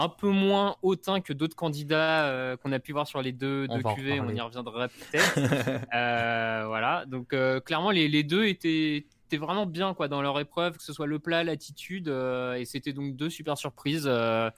[0.01, 3.31] Euh, un peu moins hautain que d'autres candidats euh, qu'on a pu voir sur les
[3.31, 4.19] deux, deux on QV.
[4.21, 5.87] On y reviendra peut-être.
[6.67, 7.05] voilà.
[7.05, 10.93] Donc clairement, les, les, deux étaient, étaient vraiment bien quoi dans leur épreuve, que ce
[10.93, 12.07] soit le plat, l'attitude.
[12.07, 14.07] et c'était donc deux super surprises.
[14.07, 14.51] on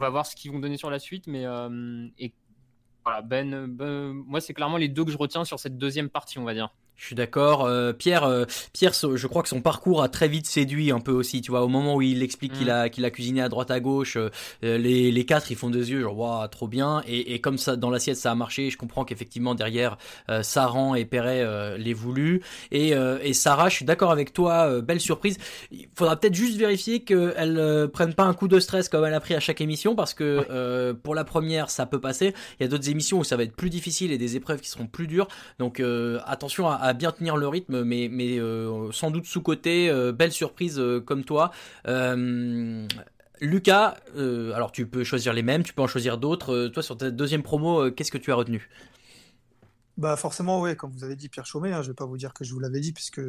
[0.00, 1.44] va voir ce qu'ils vont donner sur la suite, mais
[2.18, 2.32] et
[3.04, 6.38] voilà, ben, ben, moi, c'est clairement les deux que je retiens sur cette deuxième partie,
[6.38, 6.70] on va dire.
[7.02, 7.64] Je suis d'accord.
[7.64, 11.10] Euh, Pierre, euh, Pierre, je crois que son parcours a très vite séduit un peu
[11.10, 11.40] aussi.
[11.40, 12.70] Tu vois, au moment où il explique qu'il mm.
[12.70, 14.30] a qu'il a cuisiné à droite à gauche, euh,
[14.62, 17.02] les, les quatre ils font des yeux genre waouh trop bien.
[17.08, 19.98] Et, et, comme ça dans l'assiette ça a marché, je comprends qu'effectivement derrière
[20.42, 22.40] Saran et Perret les voulu.
[22.70, 24.80] Et, et Sarah, je suis d'accord avec toi.
[24.80, 25.38] belle surprise.
[25.72, 29.20] Il faudra peut-être juste vérifier qu'elle prenne pas un coup de stress comme elle a
[29.20, 32.32] pris à chaque émission parce que pour la première ça peut passer.
[32.60, 34.68] Il y a d'autres émissions où ça va être plus difficile et des épreuves qui
[34.68, 35.26] seront plus dures.
[35.58, 35.82] Donc
[36.24, 40.78] attention à bien tenir le rythme, mais, mais euh, sans doute sous-côté, euh, belle surprise
[40.78, 41.50] euh, comme toi.
[43.40, 46.68] Lucas, alors tu peux choisir les mêmes, tu peux en choisir d'autres.
[46.68, 48.68] toi, sur ta deuxième promo, qu'est-ce que tu as retenu?
[49.98, 52.32] Bah forcément, oui, comme vous avez dit, Pierre Chaumet, hein, je vais pas vous dire
[52.32, 53.20] que je vous l'avais dit puisque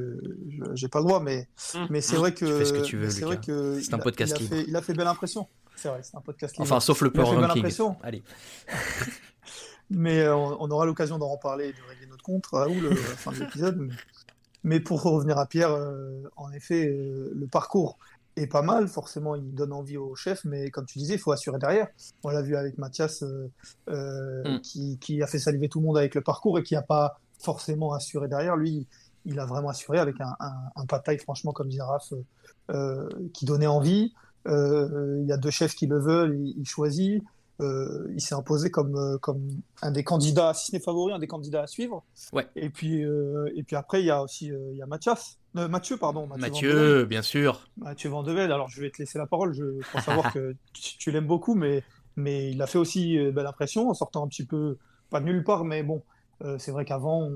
[0.76, 1.80] j'ai pas le droit, mais, mmh.
[1.90, 2.46] mais c'est vrai que.
[2.46, 3.82] Fais ce que tu veux, C'est vrai que.
[3.82, 5.48] C'est un podcast il a, fait, il a fait belle impression.
[5.76, 7.66] C'est vrai, c'est un podcast Enfin, sauf le Power Ranking.
[8.04, 8.24] Allez.
[9.90, 13.90] mais on, aura l'occasion d'en reparler et de régler contre à la fin de l'épisode.
[14.64, 17.98] Mais pour revenir à Pierre, euh, en effet, euh, le parcours
[18.36, 18.88] est pas mal.
[18.88, 21.88] Forcément, il donne envie au chef, mais comme tu disais, il faut assurer derrière.
[22.24, 23.24] On l'a vu avec Mathias,
[23.90, 24.98] euh, mm.
[25.00, 27.94] qui, a fait saliver tout le monde avec le parcours et qui n'a pas forcément
[27.94, 28.56] assuré derrière.
[28.56, 28.88] Lui,
[29.26, 30.36] il a vraiment assuré avec un,
[30.76, 32.14] un, pas de taille, franchement, comme disait Raph,
[33.34, 34.14] qui donnait envie.
[34.46, 37.22] Il y a deux chefs qui le veulent, il choisit.
[37.62, 39.48] Euh, il s'est imposé comme, euh, comme
[39.84, 42.04] un des candidats, si ce n'est favori, un des candidats à suivre.
[42.32, 42.48] Ouais.
[42.56, 45.38] Et puis, euh, et puis après, il y a aussi il y a Mathias.
[45.54, 46.28] Mathieu, pardon.
[46.36, 47.62] Mathieu, bien sûr.
[47.78, 48.52] Mathieu Vandevel.
[48.52, 49.54] Alors, je vais te laisser la parole.
[49.54, 51.84] Je crois savoir que tu, l'aimes beaucoup, mais,
[52.16, 54.78] mais il a fait aussi belle impression en sortant un petit peu,
[55.12, 56.02] pas de nulle part, mais bon,
[56.58, 57.30] c'est vrai qu'avant,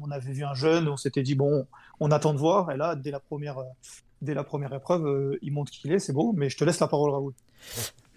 [0.00, 1.66] on, avait vu un jeune, on s'était dit, bon,
[1.98, 2.70] on attend de voir.
[2.70, 3.64] Et là, dès la première,
[4.22, 6.32] dès la première épreuve, il montre qui il est, c'est beau.
[6.36, 7.34] Mais je te laisse la parole, Raoul.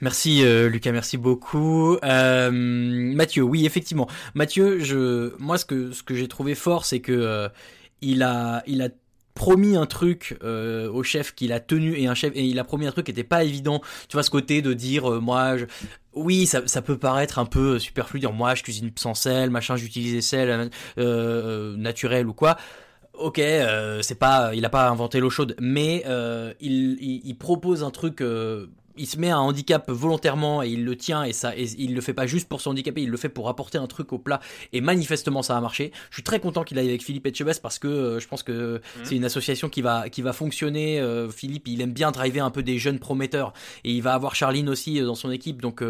[0.01, 1.95] Merci euh, Lucas, merci beaucoup.
[2.03, 4.07] Euh, Mathieu, oui effectivement.
[4.33, 7.49] Mathieu, je, moi ce que ce que j'ai trouvé fort, c'est que euh,
[8.01, 8.89] il a il a
[9.35, 12.87] promis un truc au chef qu'il a tenu et un chef et il a promis
[12.87, 13.81] un truc qui était pas évident.
[14.09, 15.65] Tu vois ce côté de dire moi je,
[16.13, 19.75] oui, ça, ça peut paraître un peu superflu dire moi je cuisine sans sel, machin,
[19.75, 20.69] j'utilise des sels
[21.77, 22.57] naturels ou quoi
[23.13, 23.39] ok,
[24.01, 26.03] c'est pas, il a pas inventé l'eau chaude, mais
[26.59, 28.21] il, il, propose un truc
[29.01, 32.01] il se met un handicap volontairement et il le tient et ça et il le
[32.01, 34.39] fait pas juste pour se handicaper, il le fait pour apporter un truc au plat
[34.73, 35.91] et manifestement ça a marché.
[36.11, 38.77] Je suis très content qu'il aille avec Philippe Etchebest parce que euh, je pense que
[38.77, 38.99] mmh.
[39.03, 40.99] c'est une association qui va qui va fonctionner.
[40.99, 44.35] Euh, Philippe, il aime bien driver un peu des jeunes prometteurs et il va avoir
[44.35, 45.61] Charline aussi euh, dans son équipe.
[45.61, 45.83] Donc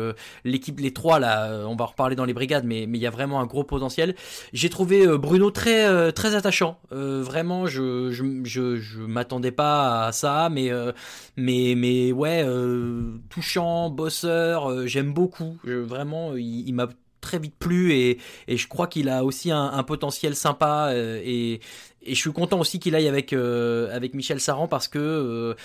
[0.45, 3.08] l'équipe les trois là, on va en reparler dans les brigades mais mais il y
[3.08, 4.15] a vraiment un gros potentiel.
[4.54, 6.80] J'ai trouvé Bruno très très attachant.
[6.91, 10.71] vraiment je je je, je m'attendais pas à ça mais
[11.36, 12.43] mais mais ouais
[13.29, 15.57] touchant, bosseur, euh, j'aime beaucoup.
[15.63, 16.87] vraiment, il, m'a
[17.21, 21.59] très vite plu et, je crois qu'il a aussi un, potentiel sympa euh, et,
[22.05, 25.55] je suis content aussi qu'il aille avec euh, avec Michel Saran parce que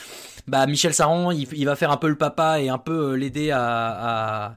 [0.47, 4.49] bah Michel Saran il, va faire un peu le papa et un peu l'aider à
[4.49, 4.57] à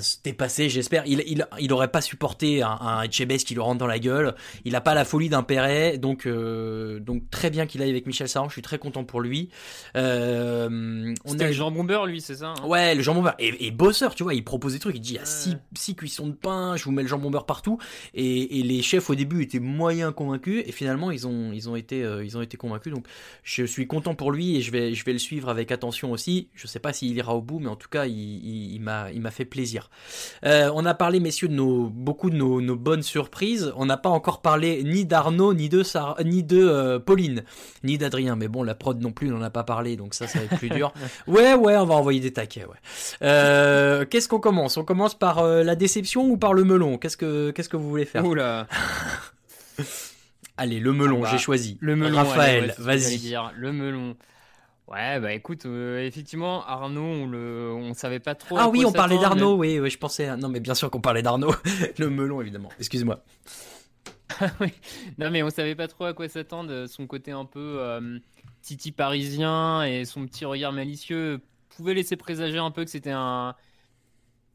[0.00, 1.04] se dépasser, j'espère.
[1.06, 4.34] Il, il, il aurait pas supporté un, un qui lui rentre dans la gueule.
[4.64, 8.06] Il a pas la folie d'un Perret, donc euh, donc très bien qu'il aille avec
[8.06, 8.48] Michel Saran.
[8.48, 9.48] Je suis très content pour lui.
[9.96, 12.66] Euh, on a le Jean Bomber, lui, c'est ça hein?
[12.66, 14.34] Ouais, le Jean Bomber et, et, bosseur, tu vois.
[14.34, 14.96] Il propose des trucs.
[14.96, 17.18] Il dit il y a six, six cuissons de pain, je vous mets le Jean
[17.18, 17.78] Bomber partout.
[18.14, 21.76] Et, et, les chefs au début étaient moyens convaincus et finalement ils ont ils ont
[21.76, 22.92] été euh, ils ont été convaincus.
[22.92, 23.06] Donc
[23.42, 26.48] je suis content pour lui et je vais je vais le suivre avec attention aussi.
[26.54, 29.30] Je sais pas s'il ira au bout, mais en tout cas il, il, il m'a
[29.30, 29.75] fait plaisir.
[30.44, 33.72] Euh, on a parlé, messieurs, de nos, beaucoup de nos, bonnes surprises.
[33.76, 37.44] On n'a pas encore parlé ni d'Arnaud, ni de, Sarah, ni de euh, Pauline,
[37.84, 38.36] ni d'Adrien.
[38.36, 40.44] Mais bon, la prod non plus, on n'en a pas parlé, donc ça, ça va
[40.46, 40.92] être plus dur.
[41.26, 42.64] Ouais, ouais, on va envoyer des taquets.
[42.64, 42.76] Ouais.
[43.22, 44.76] Euh, qu'est-ce qu'on commence?
[44.76, 46.98] On commence par la déception ou par le melon?
[46.98, 48.24] Qu'est-ce que qu'est-ce que vous voulez faire?
[48.24, 48.66] Oula.
[50.56, 51.76] Allez, le melon, ah bah, j'ai choisi.
[51.80, 52.16] Le melon.
[52.16, 53.36] Raphaël, vas-y.
[53.56, 54.16] Le melon.
[54.88, 58.56] Ouais, bah écoute, euh, effectivement, Arnaud, on le, on savait pas trop.
[58.56, 60.36] Ah oui, on parlait d'Arnaud, oui, oui, je pensais.
[60.36, 61.52] Non, mais bien sûr qu'on parlait d'Arnaud,
[61.98, 62.68] le melon, évidemment.
[62.78, 63.24] Excuse-moi.
[64.60, 64.72] oui.
[65.18, 66.86] Non, mais on savait pas trop à quoi s'attendre.
[66.86, 68.18] Son côté un peu euh,
[68.62, 73.56] titi parisien et son petit regard malicieux pouvait laisser présager un peu que c'était un,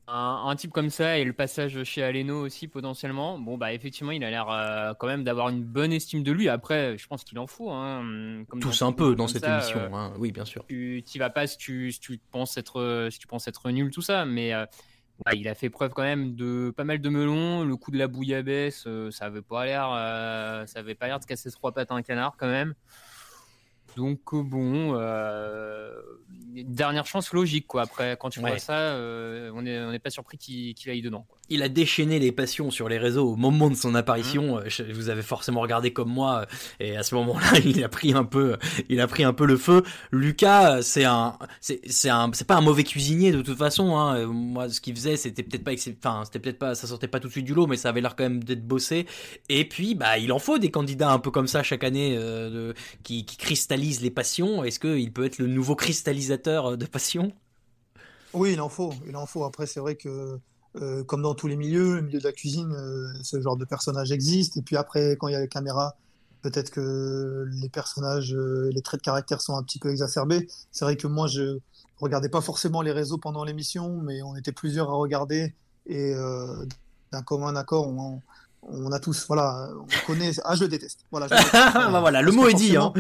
[0.08, 3.40] un, type comme ça et le passage chez Aleno aussi potentiellement.
[3.40, 6.50] Bon bah effectivement il a l'air euh, quand même d'avoir une bonne estime de lui.
[6.50, 7.70] Après je pense qu'il en faut.
[7.72, 9.80] Hein, comme Tous un peu dans cette émission.
[9.80, 10.14] Euh, hein.
[10.18, 10.66] Oui bien sûr.
[10.68, 14.26] Tu vas pas si tu, tu, penses être si tu penses être nul tout ça,
[14.26, 14.66] mais euh,
[15.34, 17.64] il a fait preuve quand même de pas mal de melons.
[17.64, 19.88] Le coup de la bouillabaisse ça avait pas l'air
[20.68, 22.74] ça avait pas l'air de casser trois pattes à un canard quand même.
[23.98, 25.92] Donc bon, euh,
[26.54, 27.84] dernière chance logique quoi.
[27.84, 31.26] Après, quand tu vois ça, euh, on n'est on pas surpris qu'il aille dedans.
[31.50, 34.58] Il a déchaîné les passions sur les réseaux au moment de son apparition.
[34.58, 34.92] Mmh.
[34.94, 36.46] Vous avez forcément regardé comme moi,
[36.80, 38.58] et à ce moment-là, il a pris un peu,
[38.90, 39.84] il a pris un peu le feu.
[40.12, 43.98] Lucas, c'est un, c'est un, c'est pas un mauvais cuisinier de toute façon.
[43.98, 44.28] Hein.
[44.28, 47.28] Moi, ce qu'il faisait, c'était peut-être pas, enfin, c'était peut-être pas, ça sortait pas tout
[47.28, 49.06] de suite du lot, mais ça avait l'air quand même d'être bossé.
[49.50, 52.50] Et puis, bah, il en faut des candidats un peu comme ça chaque année, euh,
[52.50, 52.74] de,
[53.04, 54.64] qui, qui cristallisent les passions.
[54.64, 57.32] Est-ce qu'il peut être le nouveau cristallisateur de passions?
[58.34, 58.94] Oui, il en faut.
[59.08, 59.44] Il en faut.
[59.44, 60.40] Après, c'est vrai que
[60.78, 63.66] euh, comme dans tous les milieux, le milieu de la cuisine, euh, ce genre de
[63.66, 64.58] personnage existe.
[64.58, 65.96] Et puis après, quand il y a les caméras,
[66.42, 70.48] peut-être que les personnages, euh, les traits de caractère sont un petit peu exacerbés.
[70.72, 71.60] C'est vrai que moi, je
[72.00, 75.54] regardais pas forcément les réseaux pendant l'émission, mais on était plusieurs à regarder
[75.88, 76.14] et
[77.12, 78.22] d'un commun accord, on,
[78.64, 80.32] on a tous, voilà, on connaît.
[80.44, 81.06] Ah, je le déteste.
[81.12, 82.78] Voilà, bah voilà le mot est dit.
[82.78, 82.94] Hein.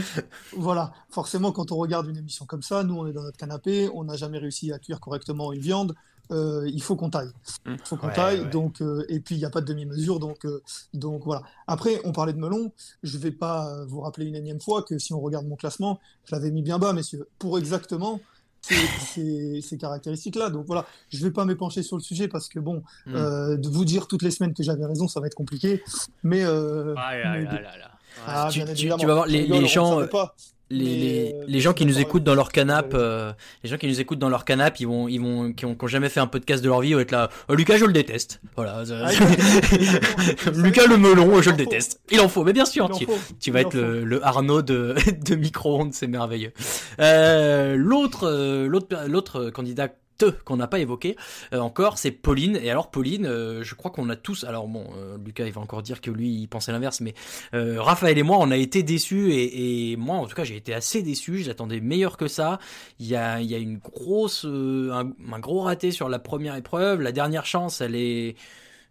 [0.55, 3.89] Voilà, forcément, quand on regarde une émission comme ça, nous, on est dans notre canapé,
[3.93, 5.95] on n'a jamais réussi à cuire correctement une viande.
[6.31, 7.31] Euh, il faut qu'on taille.
[7.65, 8.49] Il faut qu'on taille.
[8.49, 10.19] Donc, euh, et puis il n'y a pas de demi-mesure.
[10.19, 10.61] Donc, euh,
[10.93, 11.43] donc voilà.
[11.67, 12.71] Après, on parlait de melon.
[13.03, 15.99] Je ne vais pas vous rappeler une énième fois que si on regarde mon classement,
[16.25, 18.19] je l'avais mis bien bas, messieurs, pour exactement
[19.61, 20.49] ces, caractéristiques-là.
[20.49, 23.57] Donc voilà, je ne vais pas m'épancher sur le sujet parce que bon, hmm.
[23.57, 25.83] de vous dire toutes les semaines que j'avais raison, ça va être compliqué.
[26.23, 26.43] Mais,
[28.75, 30.01] tu, vas voir les, les gens
[30.71, 33.31] les, les, gens qui nous écoutent dans leur canap, euh,
[33.63, 36.09] les gens qui nous écoutent dans leur canap, ils vont, ils vont, qui ont, jamais
[36.09, 37.29] fait un podcast de leur vie, vont être là.
[37.49, 38.41] Oh, Lucas, je le déteste.
[38.55, 38.83] Voilà.
[38.89, 39.11] Ah,
[40.55, 41.99] Lucas le melon, je le déteste.
[42.09, 42.89] Il en faut, mais bien sûr,
[43.39, 46.53] tu, vas être le, le, Arnaud de, de micro-ondes, c'est merveilleux.
[46.99, 49.89] Euh, l'autre, euh, l'autre, l'autre candidat
[50.45, 51.15] qu'on n'a pas évoqué
[51.53, 52.57] euh, encore, c'est Pauline.
[52.61, 55.61] Et alors Pauline, euh, je crois qu'on a tous, alors bon, euh, Lucas il va
[55.61, 57.13] encore dire que lui il pensait l'inverse, mais
[57.53, 61.01] Raphaël et moi on a été déçus et, moi en tout cas j'ai été assez
[61.01, 62.59] déçu, j'attendais meilleur que ça.
[62.99, 67.01] Il y a, il y a une grosse, un, gros raté sur la première épreuve,
[67.01, 68.35] la dernière chance elle est...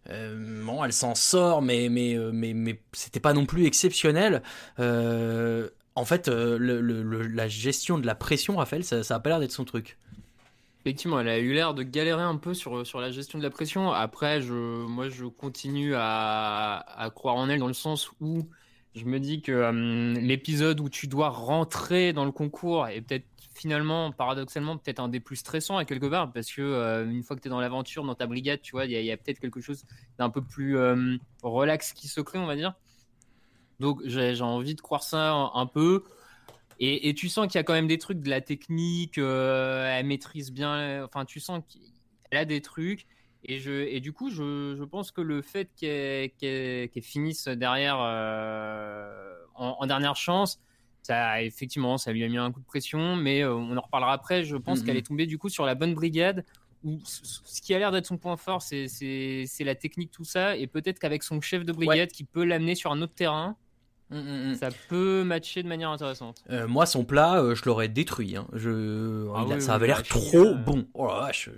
[0.07, 4.41] bon, elle s'en sort, mais mais mais mais c'était pas non plus exceptionnel.
[4.79, 9.65] en fait, la gestion de la pression, Raphaël, ça, ça a pas l'air d'être son
[9.65, 9.97] truc.
[10.83, 13.51] Effectivement, elle a eu l'air de galérer un peu sur, sur la gestion de la
[13.51, 13.91] pression.
[13.91, 18.49] Après, je, moi, je continue à, à croire en elle dans le sens où
[18.95, 23.25] je me dis que hum, l'épisode où tu dois rentrer dans le concours est peut-être
[23.53, 27.35] finalement, paradoxalement, peut-être un des plus stressants à quelque part, parce que euh, une fois
[27.35, 29.61] que tu es dans l'aventure, dans ta brigade, tu vois, il y a, peut-être quelque
[29.61, 29.83] chose
[30.17, 32.73] d'un peu plus hum, relax qui se crée, on va dire.
[33.79, 36.03] Donc j'ai envie de croire ça un peu.
[36.83, 40.07] Et, tu sens qu'il y a quand même des trucs de la technique, euh, elle
[40.07, 43.05] maîtrise bien, enfin tu sens qu'elle a des trucs.
[43.43, 49.35] Et, je, et du coup, je, je pense que le fait qu'elle finisse derrière euh,
[49.53, 50.59] en, dernière chance,
[51.03, 54.13] ça effectivement, ça lui a mis un coup de pression, mais euh, on en reparlera
[54.13, 54.43] après.
[54.43, 56.43] Je pense qu'elle est tombée du coup sur la bonne brigade.
[56.83, 58.87] Où ce qui a l'air d'être son point fort, c'est
[59.59, 62.91] la technique, tout ça, et peut-être qu'avec son chef de brigade qui peut l'amener sur
[62.91, 63.55] un autre terrain,
[64.11, 64.55] Mm, mm, mm.
[64.55, 66.43] Ça peut matcher de manière intéressante.
[66.49, 68.35] Euh, moi, son plat, euh, je l'aurais détruit.
[68.35, 68.45] Hein.
[68.53, 69.27] Je...
[69.33, 70.85] Ah ça avait l'air trop euh, bon.
[70.93, 71.49] Oh la vache,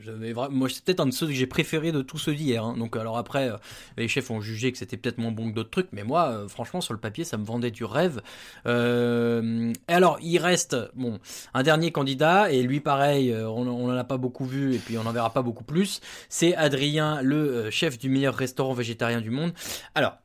[0.52, 2.64] moi, c'est peut-être un de ceux que j'ai préféré de tous ceux d'hier.
[2.64, 2.76] Hein.
[2.78, 3.52] Donc, alors après,
[3.98, 6.82] les chefs ont jugé que c'était peut-être moins bon que d'autres trucs, mais moi, franchement,
[6.82, 8.22] sur le papier, ça me vendait du rêve.
[8.66, 11.20] Et alors, il reste bon
[11.54, 15.04] un dernier candidat, et lui, pareil, on n'en a pas beaucoup vu, et puis on
[15.04, 16.02] n'en verra pas beaucoup plus.
[16.30, 19.54] C'est Adrien, le chef du meilleur restaurant végétarien du monde.
[19.96, 20.18] Alors,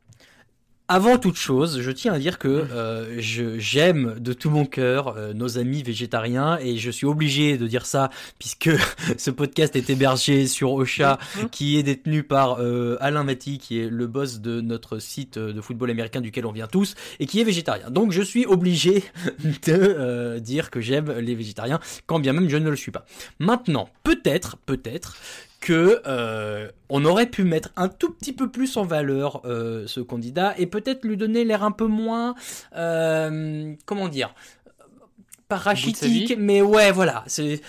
[0.90, 3.20] avant toute chose, je tiens à dire que euh,
[3.58, 7.84] j'aime de tout mon cœur euh, nos amis végétariens et je suis obligé de dire
[7.84, 8.70] ça puisque
[9.18, 11.18] ce podcast est hébergé sur Ocha
[11.52, 15.60] qui est détenu par euh, Alain Mati qui est le boss de notre site de
[15.60, 17.90] football américain duquel on vient tous et qui est végétarien.
[17.90, 19.04] Donc je suis obligé
[19.66, 23.04] de dire que j'aime les végétariens quand bien même je ne le suis pas.
[23.40, 25.18] Maintenant, peut-être, peut-être
[25.60, 30.00] que euh, on aurait pu mettre un tout petit peu plus en valeur euh, ce
[30.00, 32.34] candidat et peut-être lui donner l'air un peu moins
[32.76, 34.34] euh, comment dire
[35.48, 37.62] parachitique mais ouais voilà c'est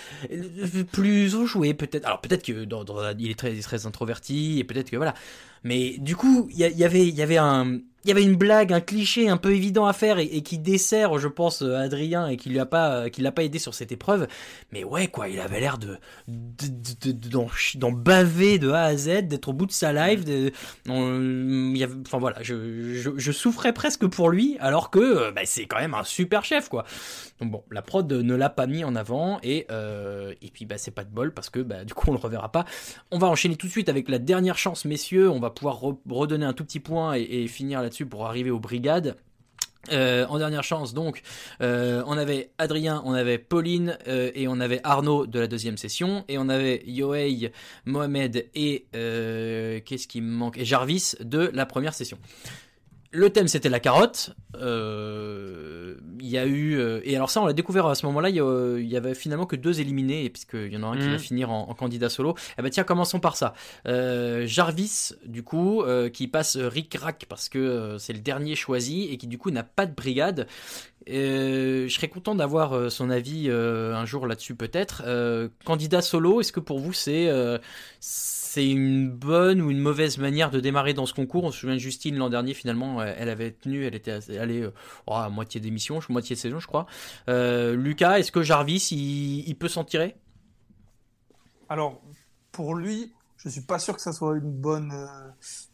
[0.92, 2.04] plus joué peut-être.
[2.04, 2.84] Alors peut-être que dans,
[3.18, 5.14] il est très très introverti et peut-être que voilà.
[5.64, 8.72] Mais du coup il y, avait il y avait un il y avait une blague,
[8.72, 12.38] un cliché un peu évident à faire et, qui dessert, je pense, euh, Adrien et
[12.38, 14.26] qui lui a pas, euh, qui l'a pas aidé sur cette épreuve.
[14.72, 15.98] Mais ouais, quoi, il avait l'air de,
[17.74, 20.24] d'en baver de A à Z, d'être au bout de sa life.
[20.24, 20.50] De,
[20.88, 26.04] enfin voilà, je, souffrais presque pour lui, alors que euh, bah, c'est quand même un
[26.04, 26.84] super chef, quoi.
[27.40, 29.66] Donc bon, la prod ne l'a pas mis en avant et
[30.42, 32.52] et puis bah c'est pas de bol parce que bah du coup on le reverra
[32.52, 32.66] pas.
[33.10, 35.30] On va enchaîner tout de suite avec la dernière chance, messieurs.
[35.30, 38.50] On va pouvoir redonner un tout petit point et, et finir la dessus pour arriver
[38.50, 39.16] aux brigades.
[39.92, 41.22] Euh, en dernière chance, donc,
[41.62, 45.78] euh, on avait Adrien, on avait Pauline euh, et on avait Arnaud de la deuxième
[45.78, 47.50] session et on avait Yohei,
[47.86, 50.58] Mohamed et qu'est-ce qui me manque?
[50.58, 52.18] Et Jarvis de la première session.
[53.12, 54.36] Le thème c'était la carotte.
[54.54, 58.28] Euh, il y a eu euh, et alors ça on l'a découvert à ce moment-là.
[58.30, 61.18] Il y, avait finalement que deux éliminés puisqu'il y en a un qui va mhm.
[61.18, 62.36] finir en, candidat solo.
[62.56, 63.54] Eh ben tiens commençons par ça.
[63.86, 65.82] Euh, Jarvis du coup
[66.12, 69.64] qui passe Rick Rack parce que c'est le dernier choisi et qui du coup n'a
[69.64, 70.46] pas de brigade.
[71.08, 75.02] je serais content d'avoir son avis un jour là-dessus peut-être.
[75.64, 77.28] candidat solo, est-ce que pour vous c'est
[78.52, 81.44] c'est une bonne ou une mauvaise manière de démarrer dans ce concours.
[81.44, 84.74] On se souvient de Justine l'an dernier, finalement, elle avait tenu, elle était allée euh,
[85.06, 86.86] oh, à moitié d'émission, moitié de saison, je crois.
[87.28, 90.16] Euh, Lucas, est-ce que Jarvis, il, peut s'en tirer?
[91.68, 92.02] Alors,
[92.50, 95.06] pour lui, je suis pas sûr que ça soit une bonne, euh,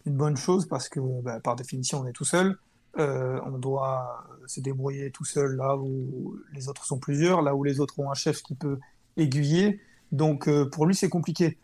[0.04, 2.58] une bonne chose parce que, bah, par définition, on est tout seul.
[2.98, 7.80] on doit se débrouiller tout seul là où les autres sont plusieurs, là où les
[7.80, 8.78] autres ont un chef qui peut
[9.16, 9.80] aiguiller.
[10.12, 11.56] Donc, pour lui, c'est compliqué.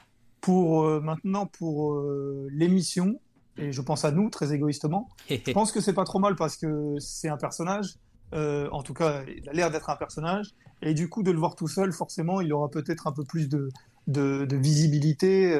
[0.43, 3.19] Pour euh, maintenant, pour euh, l'émission,
[3.57, 6.59] et je pense à nous très égoïstement, je pense que c'est pas trop mal parce
[6.59, 7.95] que c'est un personnage.
[8.35, 10.51] Euh, en tout cas, il a l'air d'être un personnage.
[10.83, 13.49] Et du coup, de le voir tout seul, forcément, il aura peut-être un peu plus
[13.49, 13.71] de,
[14.09, 15.59] de, visibilité,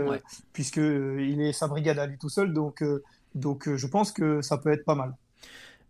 [0.53, 2.53] puisque puisqu'il est sa brigade à lui tout seul.
[2.53, 2.83] Donc,
[3.37, 5.15] donc je pense que ça peut être pas mal.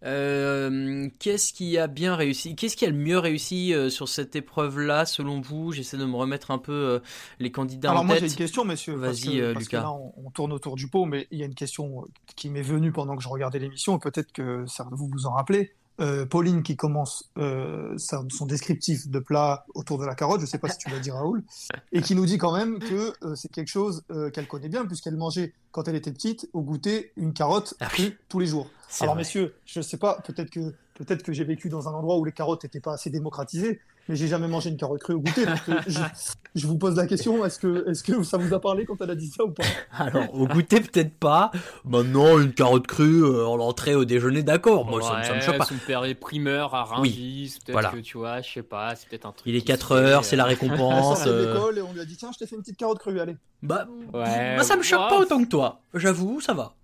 [0.04, 4.34] Euh, qu'est-ce qui a bien réussi Qu'est-ce qui a le mieux réussi euh, sur cette
[4.34, 5.72] épreuve-là, selon vous?
[5.72, 6.98] J'essaie de me remettre un peu euh,
[7.38, 8.94] les candidats Alors en moi j'ai une question, monsieur.
[8.94, 9.82] Vas-y, Lucas.
[9.82, 12.04] là, on, tourne autour du pot, mais il y a une question
[12.36, 15.32] qui m'est venue pendant que je regardais l'émission, et peut-être que ça, vous vous en
[15.32, 15.74] rappelez.
[16.02, 20.50] Euh, Pauline qui commence euh, son descriptif de plat autour de la carotte, je ne
[20.50, 21.44] sais pas si tu l'as dit Raoul,
[21.92, 25.16] et qui nous dit quand même que euh, c'est quelque chose qu'elle connaît bien puisqu'elle
[25.16, 27.88] mangeait quand elle était petite au goûter une carotte ah
[28.28, 28.68] tous les jours.
[29.00, 32.18] Alors messieurs, je ne sais pas, peut-être que peut-être que j'ai vécu dans un endroit
[32.18, 35.20] où les carottes n'étaient pas assez démocratisées, mais j'ai jamais mangé une carotte crue au
[35.20, 35.44] goûter.
[36.54, 39.10] je, vous pose la question, est-ce que, est que ça vous a parlé quand elle
[39.10, 39.64] a dit ça ou pas?
[39.96, 41.50] Alors, au goûter, peut-être pas.
[41.84, 44.86] Maintenant, une carotte crue euh, en l'entrée au déjeuner, d'accord.
[44.86, 45.64] Moi, ça, me choque pas.
[45.64, 49.08] Son père est primeur à Rungis, oui, peut-être que tu vois, je sais pas, c'est
[49.08, 49.46] peut-être un truc.
[49.46, 51.22] Il est 4 heures, c'est la euh, récompense.
[51.24, 51.54] On euh...
[51.54, 53.36] l'école et on lui a dit, tiens, je t'ai fait une petite carotte crue, allez.
[53.62, 55.80] Bah, ouais, bah ça me choque pas autant que toi.
[55.94, 56.74] J'avoue, ça va.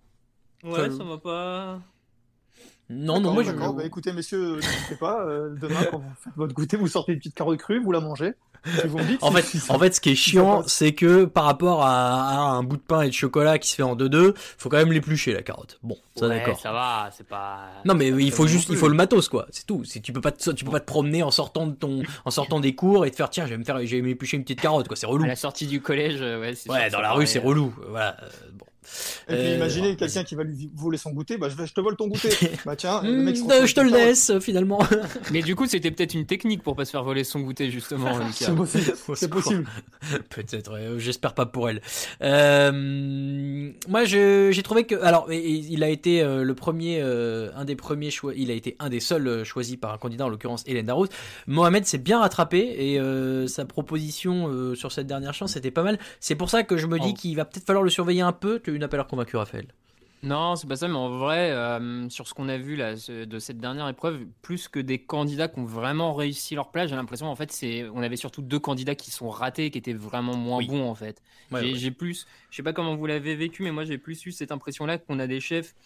[0.62, 1.80] Ouais, ça va pas.
[2.90, 3.50] Non, non, moi je.
[3.50, 5.22] Bah, écoutez, messieurs, n'hésitez pas.
[5.24, 8.00] Euh, demain, quand vous faites votre goûter, vous sortez une petite carotte crue, vous la
[8.00, 8.34] mangez.
[8.86, 12.50] Vous dites en, fait, en fait, ce qui est chiant, c'est que par rapport à,
[12.50, 14.92] un bout de pain et de chocolat qui se fait en deux-deux, faut quand même
[14.92, 15.78] l'éplucher la carotte.
[15.82, 16.58] Bon, ça d'accord.
[16.58, 17.60] Ça va, c'est pas.
[17.84, 19.46] Non, mais il faut juste, il faut le matos quoi.
[19.50, 19.84] C'est tout.
[19.84, 22.30] Si tu peux pas, te, tu peux pas te promener en sortant de ton, en
[22.30, 24.42] sortant des cours et te faire tiens, je vais me faire, je vais m'éplucher une
[24.42, 24.96] petite carotte quoi.
[24.96, 25.24] C'est relou.
[25.24, 26.54] À la sortie du collège, ouais.
[26.68, 27.74] Ouais, dans la rue, c'est relou.
[27.88, 28.16] Voilà.
[28.22, 28.66] Euh, bon.
[29.28, 31.80] Et puis euh, imaginez quelqu'un qui va lui voler son goûter, bah je, je te
[31.80, 32.30] vole ton goûter.
[32.64, 34.78] bah tiens, le mec hmm, je te le laisse finalement.
[35.32, 38.18] Mais du coup, c'était peut-être une technique pour pas se faire voler son goûter justement.
[38.32, 38.94] c'est possible.
[39.14, 39.64] C'est possible.
[40.30, 40.96] peut-être.
[40.96, 41.82] J'espère pas pour elle.
[42.22, 48.10] Euh, moi, j'ai trouvé que alors il a été euh, le premier, un des premiers
[48.10, 48.32] choix.
[48.34, 51.08] Il a été un des seuls choisis par un candidat, en l'occurrence Hélène Darroze.
[51.46, 52.98] Mohamed s'est bien rattrapé et
[53.48, 55.98] sa proposition sur cette dernière chance c'était pas mal.
[56.20, 57.14] C'est pour ça que je me dis oh.
[57.14, 59.66] qu'il va peut-être falloir le surveiller un peu une appel convaincu, Raphaël
[60.24, 63.38] non, c'est pas ça, mais en vrai, euh, sur ce qu'on a vu là, de
[63.38, 67.28] cette dernière épreuve, plus que des candidats qui ont vraiment réussi leur place, j'ai l'impression
[67.28, 70.60] en fait, c'est, on avait surtout deux candidats qui sont ratés, qui étaient vraiment moins
[70.60, 71.22] bons en fait.
[71.52, 74.50] j'ai, plus, je sais pas comment vous l'avez vécu, mais moi j'ai plus eu cette
[74.50, 75.76] impression-là qu'on a des chefs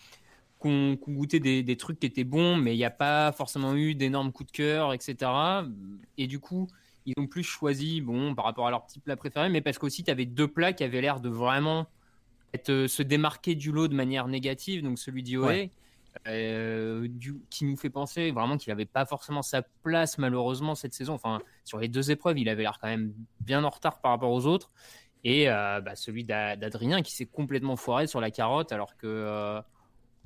[0.63, 3.75] qui ont, goûté des, des, trucs qui étaient bons, mais il n'y a pas forcément
[3.75, 5.31] eu d'énormes coups de cœur, etc.
[6.17, 6.69] Et du coup,
[7.05, 10.05] ils ont plus choisi, bon, par rapport à leur petit plat préféré, mais parce qu'aussi
[10.05, 11.87] tu avais deux plats qui avaient l'air de vraiment
[12.69, 15.71] euh, se démarquer du lot de manière négative, donc celui d'Ioé,
[16.29, 17.09] euh,
[17.49, 21.15] qui nous fait penser vraiment qu'il n'avait pas forcément sa place malheureusement cette saison.
[21.15, 24.31] Enfin, sur les deux épreuves, il avait l'air quand même bien en retard par rapport
[24.31, 24.71] aux autres.
[25.25, 29.63] Et euh, bah, celui d'Adrien qui s'est complètement foiré sur la carotte alors que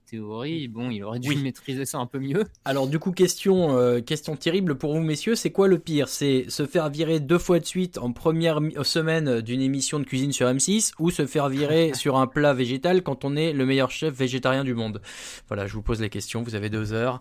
[0.06, 2.44] théorie, bon, il aurait dû maîtriser ça un peu mieux.
[2.64, 6.08] Alors du coup, question, euh, question terrible pour vous messieurs, c'est quoi le pire?
[6.08, 10.32] C'est se faire virer deux fois de suite en première semaine d'une émission de cuisine
[10.32, 13.90] sur M6 ou se faire virer sur un plat végétal quand on est le meilleur
[13.90, 15.02] chef végétarien du monde?
[15.48, 17.20] Voilà, je vous pose les questions, vous avez deux heures.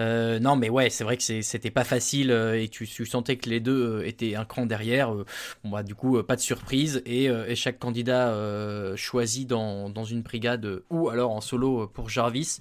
[0.00, 3.48] Euh, non mais ouais, c'est vrai que c'était pas facile euh, et tu, sentais que
[3.48, 5.14] les deux étaient un cran derrière.
[5.62, 8.34] Bon bah du coup, pas de surprise et, chaque candidat
[8.96, 12.58] choisi dans, dans une brigade ou alors en solo pour Jarvis.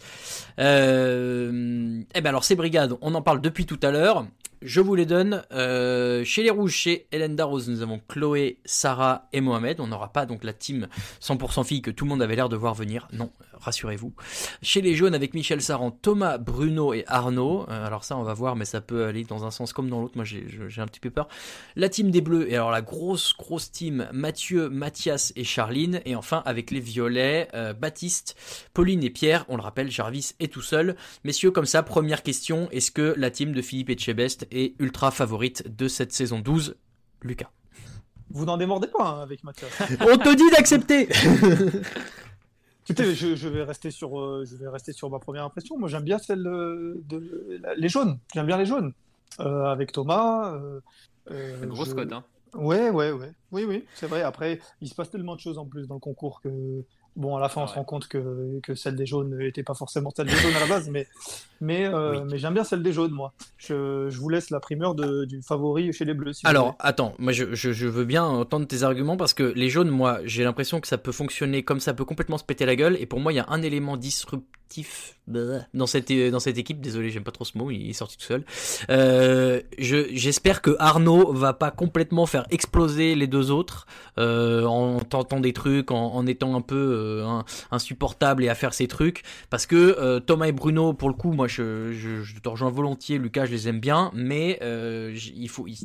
[0.59, 4.25] Euh, eh ben alors ces brigades, on en parle depuis tout à l'heure.
[4.65, 5.43] Je vous les donne.
[5.51, 9.79] Euh, chez les rouges, chez Hélène Darroze, nous avons Chloé, Sarah et Mohamed.
[9.79, 10.87] On n'aura pas donc la team
[11.21, 13.07] 100% filles que tout le monde avait l'air de voir venir.
[13.11, 14.13] Non, rassurez-vous.
[14.61, 17.65] Chez les jaunes, avec Michel Saran, Thomas, Bruno et Arnaud.
[17.69, 20.01] Euh, alors ça, on va voir, mais ça peut aller dans un sens comme dans
[20.01, 20.15] l'autre.
[20.15, 21.27] Moi, j'ai un petit peu peur.
[21.75, 26.01] La team des bleus, et alors la grosse, grosse team, Mathieu, Mathias et Charline.
[26.05, 28.35] Et enfin, avec les violets, euh, Baptiste,
[28.73, 29.45] Pauline et Pierre.
[29.49, 30.95] On le rappelle, Jarvis est tout seul.
[31.23, 32.69] Messieurs, comme ça, première question.
[32.71, 36.75] Est-ce que la team de Philippe Etchebest est ultra favorite de cette saison 12
[37.21, 37.49] Lucas.
[38.29, 39.71] Vous n'en démordez pas hein, avec Mathias.
[40.01, 41.07] On te dit d'accepter
[42.89, 45.77] Écoutez, je, vais rester sur, euh, je vais rester sur ma première impression.
[45.77, 48.19] Moi, j'aime bien celle de, les jaunes.
[48.33, 48.91] J'aime bien les jaunes.
[49.39, 50.53] Euh, avec Thomas.
[51.31, 52.25] Euh, une grosse cote, hein.
[52.53, 53.31] Ouais, ouais, ouais.
[53.51, 54.21] Oui, oui, c'est vrai.
[54.21, 56.83] Après, il se passe tellement de choses en plus dans le concours que
[57.15, 59.75] Bon, à la fin, on se rend compte que, que celle des jaunes n'était pas
[59.75, 61.07] forcément celle des jaunes à la base, mais,
[61.61, 63.33] mais, euh, mais j'aime bien celle des jaunes, moi.
[63.57, 66.31] Je, je vous laisse la primeur de, du favori chez les bleus.
[66.43, 69.89] Alors, attends, moi je, je, je, veux bien entendre tes arguments parce que les jaunes,
[69.89, 72.97] moi, j'ai l'impression que ça peut fonctionner comme ça peut complètement se péter la gueule,
[72.99, 74.49] et pour moi, il y a un élément disruptif
[75.27, 76.81] dans cette, dans cette équipe.
[76.81, 78.43] Désolé, j'aime pas trop ce mot, il est sorti tout seul.
[78.89, 83.85] Euh, J'espère que Arnaud va pas complètement faire exploser les deux autres
[84.17, 88.73] euh, en tentant des trucs, en, en étant un peu euh, insupportable et à faire
[88.73, 89.23] ses trucs.
[89.49, 93.17] Parce que euh, Thomas et Bruno, pour le coup, moi je, je, te rejoins volontiers,
[93.17, 95.67] Lucas, je les aime bien, mais euh, il faut...
[95.67, 95.77] Il,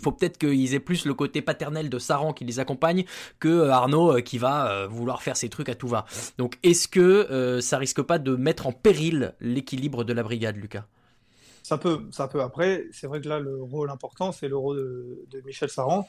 [0.00, 3.04] faut peut-être qu'ils aient plus le côté paternel de Saran qui les accompagne
[3.38, 6.06] que Arnaud qui va vouloir faire ses trucs à tout va.
[6.38, 10.84] Donc est-ce que ça risque pas de mettre en péril l'équilibre de la brigade, Lucas?
[11.62, 12.40] Ça peut, ça peut.
[12.40, 14.78] Après, c'est vrai que là, le rôle important, c'est le rôle
[15.30, 16.08] de, Michel Saran,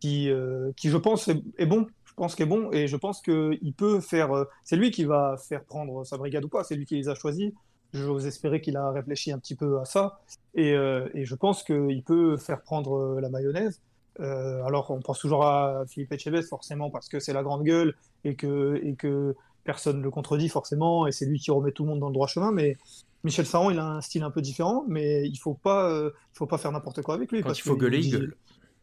[0.00, 0.30] qui,
[0.76, 1.86] qui je pense est bon
[2.18, 4.36] pense qu'il est bon et je pense qu'il peut faire.
[4.36, 7.08] Euh, c'est lui qui va faire prendre sa brigade ou pas, c'est lui qui les
[7.08, 7.52] a choisis.
[7.94, 10.20] J'ose espérer qu'il a réfléchi un petit peu à ça
[10.54, 13.80] et, euh, et je pense qu'il peut faire prendre euh, la mayonnaise.
[14.18, 18.34] alors on pense toujours à Philippe Etchebest forcément parce que c'est la grande gueule et
[18.34, 19.34] que, et que
[19.64, 22.14] personne ne le contredit forcément et c'est lui qui remet tout le monde dans le
[22.14, 22.52] droit chemin.
[22.52, 22.76] Mais
[23.24, 26.46] Michel Saron, il a un style un peu différent, mais il faut pas, il faut
[26.46, 27.42] pas faire n'importe quoi avec lui.
[27.42, 28.36] Quand il faut gueuler, il gueule.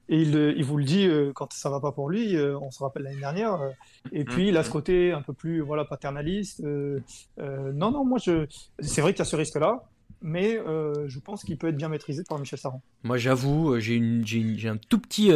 [0.08, 2.84] Et il, vous le dit euh, quand ça va pas pour lui, euh, on se
[2.84, 3.53] rappelle l'année dernière.
[3.53, 3.70] Euh,
[4.12, 4.28] et mm.
[4.28, 6.62] puis il a ce côté un peu plus voilà paternaliste.
[6.64, 8.45] non, non, moi je,
[8.80, 9.84] c'est vrai qu'il y a ce risque-là,
[10.22, 10.60] mais
[11.08, 12.82] je pense qu'il peut être bien maîtrisé par Michel Saran.
[13.03, 15.30] Moi j'avoue, j'ai, j'ai, un tout petit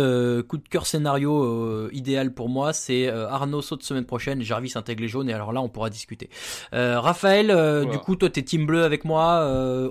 [0.48, 5.08] coup de cœur scénario idéal pour moi, c'est Arnaud saute semaine prochaine, Jarvis intègre les
[5.08, 6.30] jaunes et alors là on pourra discuter.
[6.72, 9.42] Raphaël, du coup toi t'es team bleu avec moi,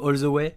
[0.02, 0.56] all the way?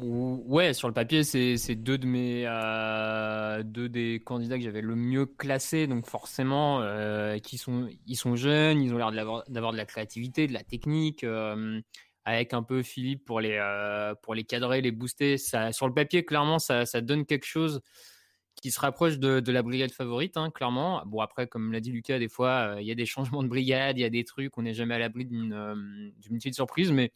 [0.00, 6.06] Ouais, sur le papier, c'est euh, deux des candidats que j'avais le mieux classés, donc
[6.06, 9.10] forcément, euh, qui sont ils sont jeunes, ils ont l'air
[9.48, 11.80] d'avoir de la créativité, de la technique, euh,
[12.24, 13.58] avec un peu Philippe pour les
[14.22, 15.36] pour les cadrer, les booster.
[15.36, 17.80] Ça, sur le papier, clairement, ça, donne quelque chose
[18.62, 21.02] qui se rapproche de, de la brigade favorite, hein, clairement.
[21.06, 23.98] Bon après, comme l'a dit Lucas, des fois, il y a des changements de brigade,
[23.98, 27.12] il y a des trucs, on n'est jamais à l'abri d'une d'une petite surprise, mais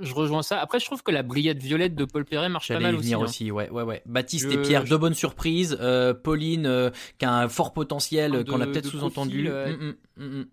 [0.00, 0.58] je rejoins ça.
[0.58, 3.50] Après, je trouve que la brillade violette de Paul Perret marche pas mal venir aussi.
[3.50, 3.54] Hein.
[3.54, 4.02] ouais, ouais, ouais.
[4.06, 5.76] Baptiste et Pierre, deux bonnes surprises.
[5.80, 9.48] Euh, Pauline, euh, qui a un fort potentiel, qu'on a peut-être sous-entendu.
[9.48, 10.46] Euh, mm, mm, mm,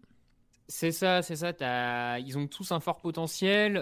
[0.67, 2.19] c'est ça, c'est ça.
[2.19, 3.77] Ils ont tous un fort potentiel.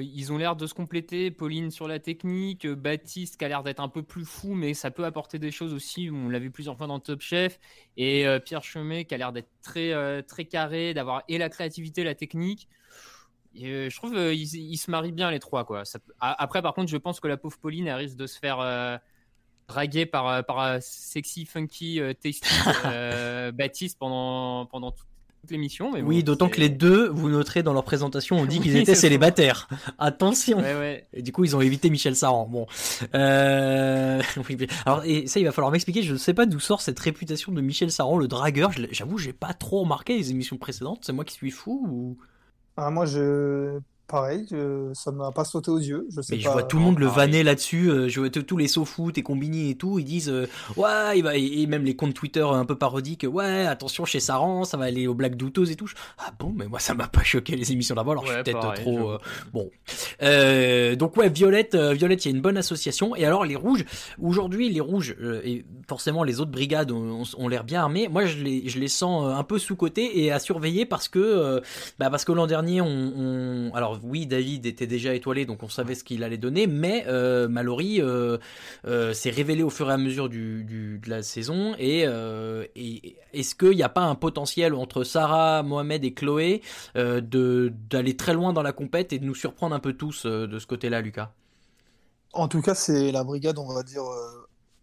[0.00, 1.32] ils ont l'air de se compléter.
[1.32, 4.90] Pauline sur la technique, Baptiste qui a l'air d'être un peu plus fou, mais ça
[4.92, 6.08] peut apporter des choses aussi.
[6.10, 7.58] On l'a vu plusieurs fois dans Top Chef.
[7.96, 12.14] Et Pierre Chemet qui a l'air d'être très, très carré, d'avoir et la créativité, la
[12.14, 12.68] technique.
[13.62, 15.64] Euh, je trouve qu'ils se marient bien les trois.
[15.64, 15.82] Quoi.
[16.20, 18.96] Après, par contre, je pense que la pauvre Pauline elle risque de se faire euh,
[19.68, 22.40] draguer par, euh, par sexy, funky, tasty
[23.54, 25.06] Baptiste pendant, pendant toute
[25.50, 25.90] l'émission.
[26.04, 29.68] oui, d'autant que les deux, vous noterez dans leur présentation, on dit qu'ils étaient célibataires.
[29.98, 30.62] Attention.
[31.12, 32.46] Et du coup, ils ont évité Michel Saran.
[32.46, 32.66] Bon.
[33.12, 36.02] Alors, et ça, il va falloir m'expliquer.
[36.02, 38.70] Je ne sais pas d'où sort cette réputation de Michel Saran, le dragueur.
[38.92, 41.00] J'avoue, j'ai pas trop remarqué les émissions précédentes.
[41.02, 42.18] C'est moi qui suis fou ou?
[42.76, 43.80] Ah, moi, je
[44.10, 44.56] pareil, ça
[44.94, 46.06] ça m'a pas sauté aux yeux.
[46.14, 47.90] Je sais mais je vois tout le monde le vanner là-dessus.
[47.90, 49.98] Euh, je vois tous les foot et combini et tout.
[49.98, 53.26] Ils disent euh, ouais, il va et même les comptes Twitter un peu parodiques.
[53.28, 55.90] Ouais, attention chez Saran, ça va aller aux blagues douteuses et tout.
[56.18, 58.12] Ah bon, mais moi ça m'a pas choqué les émissions d'avant.
[58.12, 59.18] Alors je suis peut-être trop euh,
[59.52, 59.70] bon.
[60.96, 63.16] donc ouais, Violette, Violette, il y a une bonne association.
[63.16, 63.84] Et alors les rouges,
[64.20, 68.08] aujourd'hui les rouges et forcément les autres brigades ont, l'air bien armées.
[68.08, 71.60] Moi je les je les sens un peu sous côté et à surveiller parce que
[71.98, 75.68] bah parce que l'an dernier on, on alors oui, David était déjà étoilé, donc on
[75.68, 78.38] savait ce qu'il allait donner, mais euh, Mallory euh,
[78.86, 81.74] euh, s'est révélé au fur et à mesure du, de la saison.
[81.78, 82.00] Et,
[83.32, 86.62] est-ce qu'il n'y a pas un potentiel entre Sarah, Mohamed et Chloé
[86.94, 90.66] d'aller très loin dans la compète et de nous surprendre un peu tous de ce
[90.66, 91.32] côté-là, Lucas?
[92.32, 94.04] En tout cas, c'est la brigade, on va dire,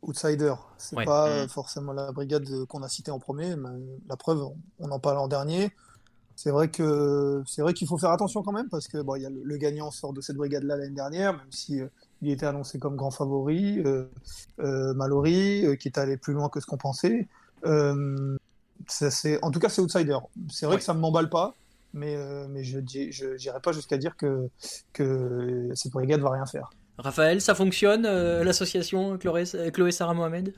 [0.01, 0.53] outsider.
[0.77, 1.05] C'est Ouais.
[1.05, 1.49] pas Mm.
[1.49, 3.55] forcément la brigade qu'on a citée en premier.
[3.55, 3.69] mais
[4.07, 5.71] la preuve, on- on en parle en dernier.
[6.39, 9.23] C'est vrai que c'est vrai qu'il faut faire attention quand même parce que bon, il
[9.23, 11.87] y a le, le gagnant sort de cette brigade-là l'année dernière, même si euh,
[12.21, 13.79] il était annoncé comme grand favori.
[13.79, 14.05] Euh,
[14.59, 17.27] euh, Mallory, qui est allé plus loin que ce qu'on pensait.
[18.85, 20.17] Ça, c'est, en tout cas, c'est outsider.
[20.51, 20.79] C'est vrai Ouais.
[20.79, 21.55] que ça ne m'emballe pas,
[21.93, 22.15] mais,
[22.49, 24.47] mais je n'irai pas jusqu'à dire que,
[24.93, 26.69] que cette brigade va rien faire.
[26.99, 30.53] Raphaël, ça fonctionne, l'association Chloé, Chloé Sarah Mohamed?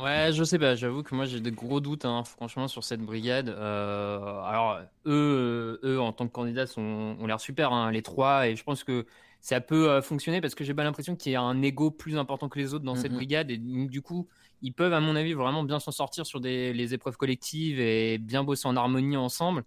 [0.00, 3.02] Ouais, je sais pas, j'avoue que moi j'ai de gros doutes, hein, franchement, sur cette
[3.02, 3.50] brigade.
[3.50, 6.80] Euh, alors, eux, euh, eux, en tant que candidats, sont,
[7.20, 9.04] ont l'air super, hein, les trois, et je pense que
[9.42, 12.16] ça peut euh, fonctionner parce que j'ai pas l'impression qu'il y a un ego plus
[12.16, 13.16] important que les autres dans cette Mhm.
[13.18, 14.28] brigade, et donc, du coup,
[14.62, 18.16] ils peuvent, à mon avis, vraiment bien s'en sortir sur des, les épreuves collectives et
[18.16, 19.62] bien bosser en harmonie ensemble.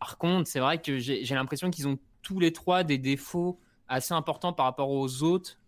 [0.00, 4.14] Par contre, c'est vrai que j'ai l'impression qu'ils ont tous les trois des défauts assez
[4.14, 5.58] importants par rapport aux autres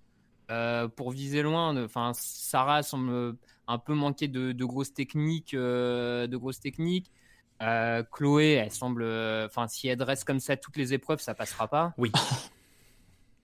[0.51, 1.83] euh, pour viser loin.
[1.85, 3.37] Enfin, Sarah semble
[3.69, 7.11] un peu manquer de, de grosses techniques, euh, de grosses techniques.
[7.63, 11.35] Euh, Chloé, elle semble, euh, enfin, si elle dresse comme ça toutes les épreuves, ça
[11.35, 11.95] passera pas.
[11.99, 12.11] Oui.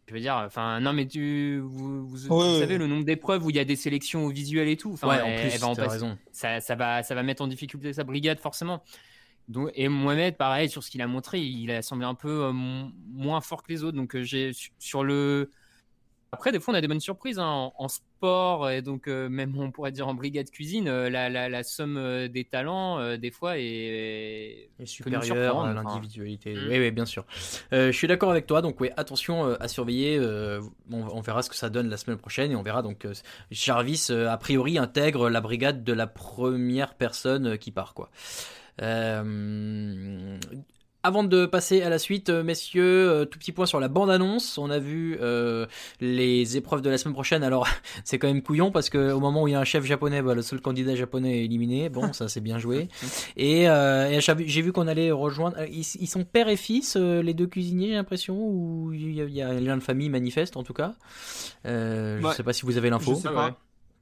[0.08, 2.58] Je veux dire, enfin, non, mais tu, vous, vous- vous Ouais, ouais.
[2.58, 4.92] savez le nombre d'épreuves où il y a des sélections au visuel et tout.
[4.94, 6.18] Enfin, Ouais, en elle- plus, elle va en raison.
[6.32, 8.82] Ça, ça va, ça va mettre en difficulté sa brigade forcément.
[9.46, 12.52] Donc, et Mohamed, pareil, sur ce qu'il a montré, il a semblé un peu euh,
[12.52, 13.96] mo- moins fort que les autres.
[13.96, 15.52] Donc, euh, j'ai su- sur le.
[16.32, 19.28] Après, des fois, on a des bonnes surprises hein, en, en sport et donc euh,
[19.28, 23.00] même on pourrait dire en brigade cuisine, euh, la, la, la somme euh, des talents
[23.00, 26.54] euh, des fois est, est peut nous supérieur surprendre, à l'individualité.
[26.54, 26.68] Mm.
[26.68, 27.24] Oui, oui, bien sûr.
[27.72, 28.62] Je suis d'accord avec toi.
[28.62, 30.20] Donc, oui, attention à surveiller.
[30.20, 30.60] on,
[30.92, 33.06] on verra ce que ça donne la semaine prochaine et on verra donc
[33.50, 38.10] Jarvis a priori intègre la brigade de la première personne qui part, quoi.
[38.82, 40.38] Euh,
[41.02, 44.58] Avant de passer à la suite, euh, messieurs, euh, tout petit point sur la bande-annonce.
[44.58, 45.64] On a vu euh,
[46.00, 47.42] les épreuves de la semaine prochaine.
[47.42, 47.66] Alors,
[48.04, 50.20] c'est quand même couillon parce que au moment où il y a un chef japonais,
[50.20, 51.88] bah, le seul candidat japonais est éliminé.
[51.88, 52.88] Bon, ça c'est bien joué.
[53.38, 55.56] Et, euh, et j'ai vu qu'on allait rejoindre.
[55.70, 59.20] Ils, ils sont père et fils, euh, les deux cuisiniers, j'ai l'impression, ou il y
[59.22, 60.94] a, il y a un lien de famille manifeste en tout cas.
[61.66, 62.34] Euh, je Ouais.
[62.34, 63.14] sais pas si vous avez l'info.
[63.14, 63.44] Je sais Ah pas.
[63.46, 63.52] ouais.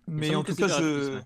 [0.09, 1.19] Il Mais en tout cas, je.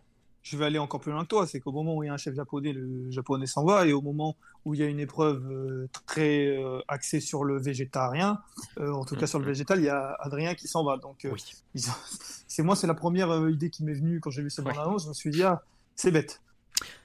[0.42, 1.46] Je vais aller encore plus loin que toi.
[1.46, 3.86] C'est qu'au moment où il y a un chef japonais, le japonais s'en va.
[3.86, 7.60] Et au moment où il y a une épreuve euh, très euh, axée sur le
[7.60, 8.40] végétarien,
[8.78, 10.96] euh, en tout cas sur le végétal, il y a Adrien qui s'en va.
[10.98, 11.42] Donc, euh, Oui.
[11.74, 11.92] ils ont-
[12.48, 14.72] c'est moi, c'est la première euh, idée qui m'est venue quand j'ai vu cette Ouais.
[14.74, 15.04] bande-annonce.
[15.04, 15.62] Je me suis dit, ah,
[15.96, 16.40] c'est bête.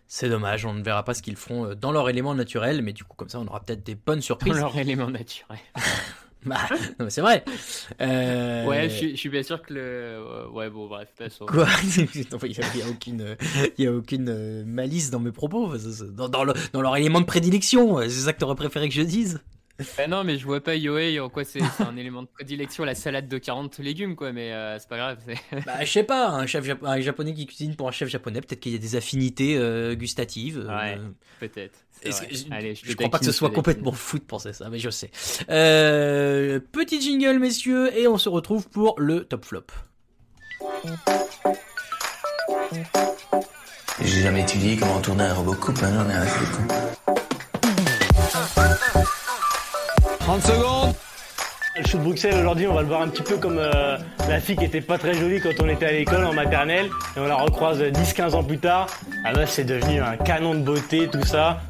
[0.09, 3.03] C'est dommage, on ne verra pas ce qu'ils feront dans leur élément naturel, mais du
[3.03, 4.55] coup, comme ça, on aura peut-être des bonnes Dans surprises.
[4.57, 5.59] leur élément naturel.
[6.47, 6.57] Bah,
[6.99, 7.43] non, c'est vrai.
[8.01, 9.81] Euh, Ouais, je suis, je suis bien sûr que le.
[9.81, 11.45] euh, Ouais, bon, bref, passons.
[11.45, 11.67] Quoi?
[12.43, 13.35] Il n'y a, aucune,
[13.77, 15.73] il y a aucune euh, malice dans mes propos.
[16.13, 19.01] Dans, dans le- dans leur élément de prédilection, c'est ça que t'aurais préféré que je
[19.01, 19.39] dise?
[19.97, 22.95] Bah non, mais je vois pas Yohei en quoi c'est un élément de prédilection, la
[22.95, 25.19] salade de 40 légumes, quoi, mais euh, c'est pas grave.
[25.25, 28.09] c'est- Bah, je sais pas, un chef Jap- un japonais qui cuisine pour un chef
[28.09, 30.65] japonais, peut-être qu'il y a des affinités euh, gustatives.
[30.67, 30.97] euh, Ouais,
[31.39, 31.77] peut-être.
[32.03, 32.09] je,
[32.51, 34.79] Allez, je te crois pas que ce soit je complètement fou de penser ça, mais
[34.79, 35.11] je sais.
[35.49, 39.65] Euh, petit jingle, messieurs, et on se retrouve pour le top flop.
[44.01, 47.16] J'ai jamais étudié comment tourner un robot coupe, hein, j'en ai rien à
[51.97, 54.81] Bruxelles aujourd'hui, on va le voir un petit peu comme euh, la fille qui était
[54.81, 58.35] pas très jolie quand on était à l'école en maternelle et on la recroise 10-15
[58.35, 58.87] ans plus tard.
[59.25, 61.61] Ah bah c'est devenu un canon de beauté, tout ça.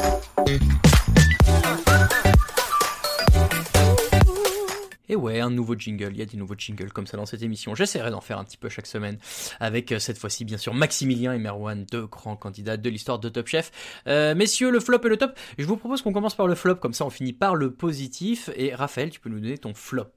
[5.28, 7.76] Ouais, un nouveau jingle, il y a des nouveaux jingles comme ça dans cette émission.
[7.76, 9.18] J'essaierai d'en faire un petit peu chaque semaine,
[9.60, 13.30] avec euh, cette fois-ci bien sûr Maximilien et Merwan, deux grands candidats de l'histoire de
[13.30, 13.72] Top Chef.
[14.08, 16.76] Euh, messieurs, le flop et le top, je vous propose qu'on commence par le flop,
[16.76, 18.50] comme ça on finit par le positif.
[18.56, 20.14] Et Raphaël, tu peux nous donner ton flop.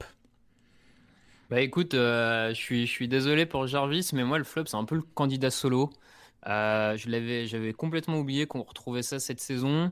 [1.49, 4.95] Bah écoute, euh, je suis, désolé pour Jarvis, mais moi le flop c'est un peu
[4.95, 5.89] le candidat solo.
[6.45, 9.91] Je l'avais, j'avais complètement oublié qu'on retrouvait ça cette saison.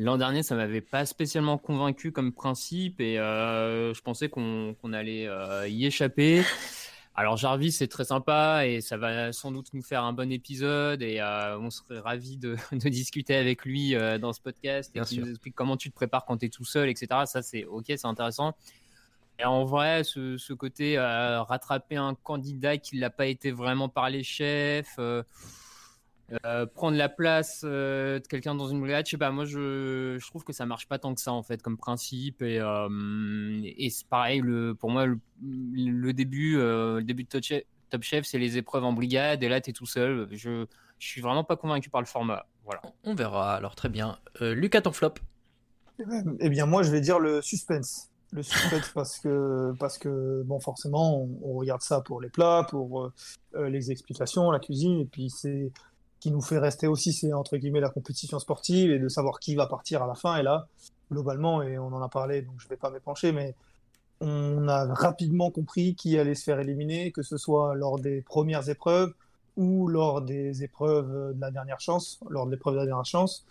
[0.00, 5.26] L'an dernier, ça m'avait pas spécialement convaincu comme principe et euh, je pensais qu'on allait
[5.26, 6.44] euh, y échapper.
[7.16, 11.02] Alors Jarvis c'est très sympa et ça va sans doute nous faire un bon épisode
[11.02, 15.20] et euh, on serait ravis de, de discuter avec lui dans ce podcast et qu'il
[15.20, 17.08] nous explique comment tu te prépares quand tu es tout seul, etc.
[17.26, 18.54] Ça c'est ok, c'est intéressant.
[19.40, 24.10] Et en vrai, ce, ce côté rattraper un candidat qui l'a pas été vraiment par
[24.10, 24.96] les chefs,
[26.44, 30.18] euh, prendre la place euh, de quelqu'un dans une brigade, je sais pas, moi je,
[30.20, 32.42] je trouve que ça marche pas tant que ça en fait comme principe.
[32.42, 37.28] Et, euh, et c'est pareil, le, pour moi, le, le début, euh, le début de
[37.28, 40.28] Top Chef, Top Chef, c'est les épreuves en brigade et là tu es tout seul.
[40.32, 40.66] Je,
[40.98, 42.46] je suis vraiment pas convaincu par le format.
[42.64, 42.82] Voilà.
[43.04, 44.18] On verra, alors très bien.
[44.42, 45.14] Euh, Lucas, ton flop?
[46.40, 48.10] Eh bien, moi, je vais dire le suspense.
[48.32, 52.66] Le suspense parce que, parce que bon, forcément, on, on regarde ça pour les plats,
[52.68, 53.10] pour
[53.58, 55.72] les explications, la cuisine, et puis c'est
[56.20, 59.54] qui nous fait rester aussi, c'est entre guillemets la compétition sportive et de savoir qui
[59.54, 60.36] va partir à la fin.
[60.36, 60.66] Et là,
[61.10, 63.54] globalement, et on en a parlé, donc je vais pas m'épancher, mais
[64.20, 68.68] on a rapidement compris qui allait se faire éliminer, que ce soit lors des premières
[68.68, 69.14] épreuves
[69.56, 73.44] ou lors des épreuves de la dernière chance, lors de l'épreuve de dernière chance.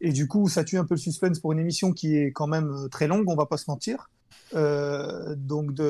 [0.00, 2.46] Et du coup, ça tue un peu le suspense pour une émission qui est quand
[2.46, 4.10] même euh, très longue, on va pas se mentir.
[4.54, 5.80] Euh, donc,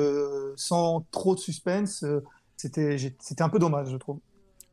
[0.55, 2.23] sans trop de suspense, euh,
[2.55, 4.19] c'était un peu dommage, je trouve.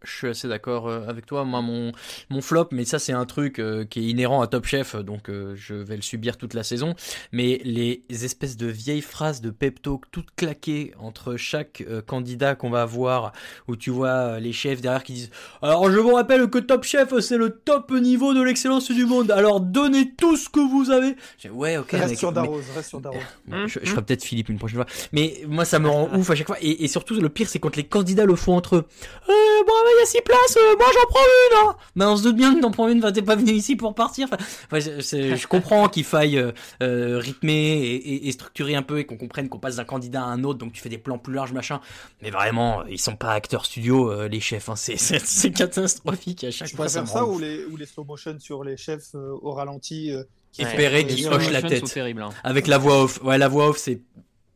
[0.05, 1.44] Je suis assez d'accord euh, avec toi.
[1.44, 1.92] Moi, mon,
[2.30, 5.28] mon flop, mais ça, c'est un truc euh, qui est inhérent à Top Chef, donc
[5.28, 6.94] euh, je vais le subir toute la saison.
[7.32, 12.55] Mais les espèces de vieilles phrases de pep talk toutes claquées entre chaque euh, candidat
[12.55, 13.32] qu'on va avoir,
[13.68, 15.30] où tu vois euh, les chefs derrière qui disent
[15.62, 19.30] Alors, je vous rappelle que Top Chef, c'est le top niveau de l'excellence du monde.
[19.30, 21.16] Alors, donnez tout ce que vous avez.
[21.50, 21.90] Ouais, ok.
[21.92, 23.20] reste mec, sur mais- Darroze, reste sur Darroze.
[23.46, 24.86] Bon, je, je ferai peut-être Philippe une prochaine fois.
[25.12, 26.57] Mais moi, ça me rend ouf à chaque fois.
[26.61, 28.84] Et, et surtout, le pire, c'est quand les candidats le font entre eux.
[29.28, 29.32] Euh,
[29.66, 31.68] bon, il y a six places, euh, moi j'en prends une.
[31.68, 31.76] Hein.
[31.97, 34.28] Mais on se doute bien que t'en prends une, t'es pas venu ici pour partir.
[34.30, 39.05] Enfin, je comprends qu'il faille euh, euh, rythmer et, et- et structurer un peu et
[39.07, 41.34] qu'on comprenne qu'on passe d'un candidat à un autre, donc tu fais des plans plus
[41.34, 41.80] larges, machin.
[42.22, 44.68] Mais vraiment, ils sont pas acteurs studio, euh, les chefs.
[44.68, 44.76] Hein.
[44.76, 46.88] C'est- catastrophique à chaque Tu fois.
[46.88, 50.22] Ça ça ou les, ou les slow motion sur les chefs euh, au ralenti euh,
[50.59, 51.84] Et Perret qui hoche la tête.
[51.84, 52.30] terribles, hein.
[52.45, 53.20] Avec la voix off.
[53.22, 54.01] Ouais, la voix off, c'est.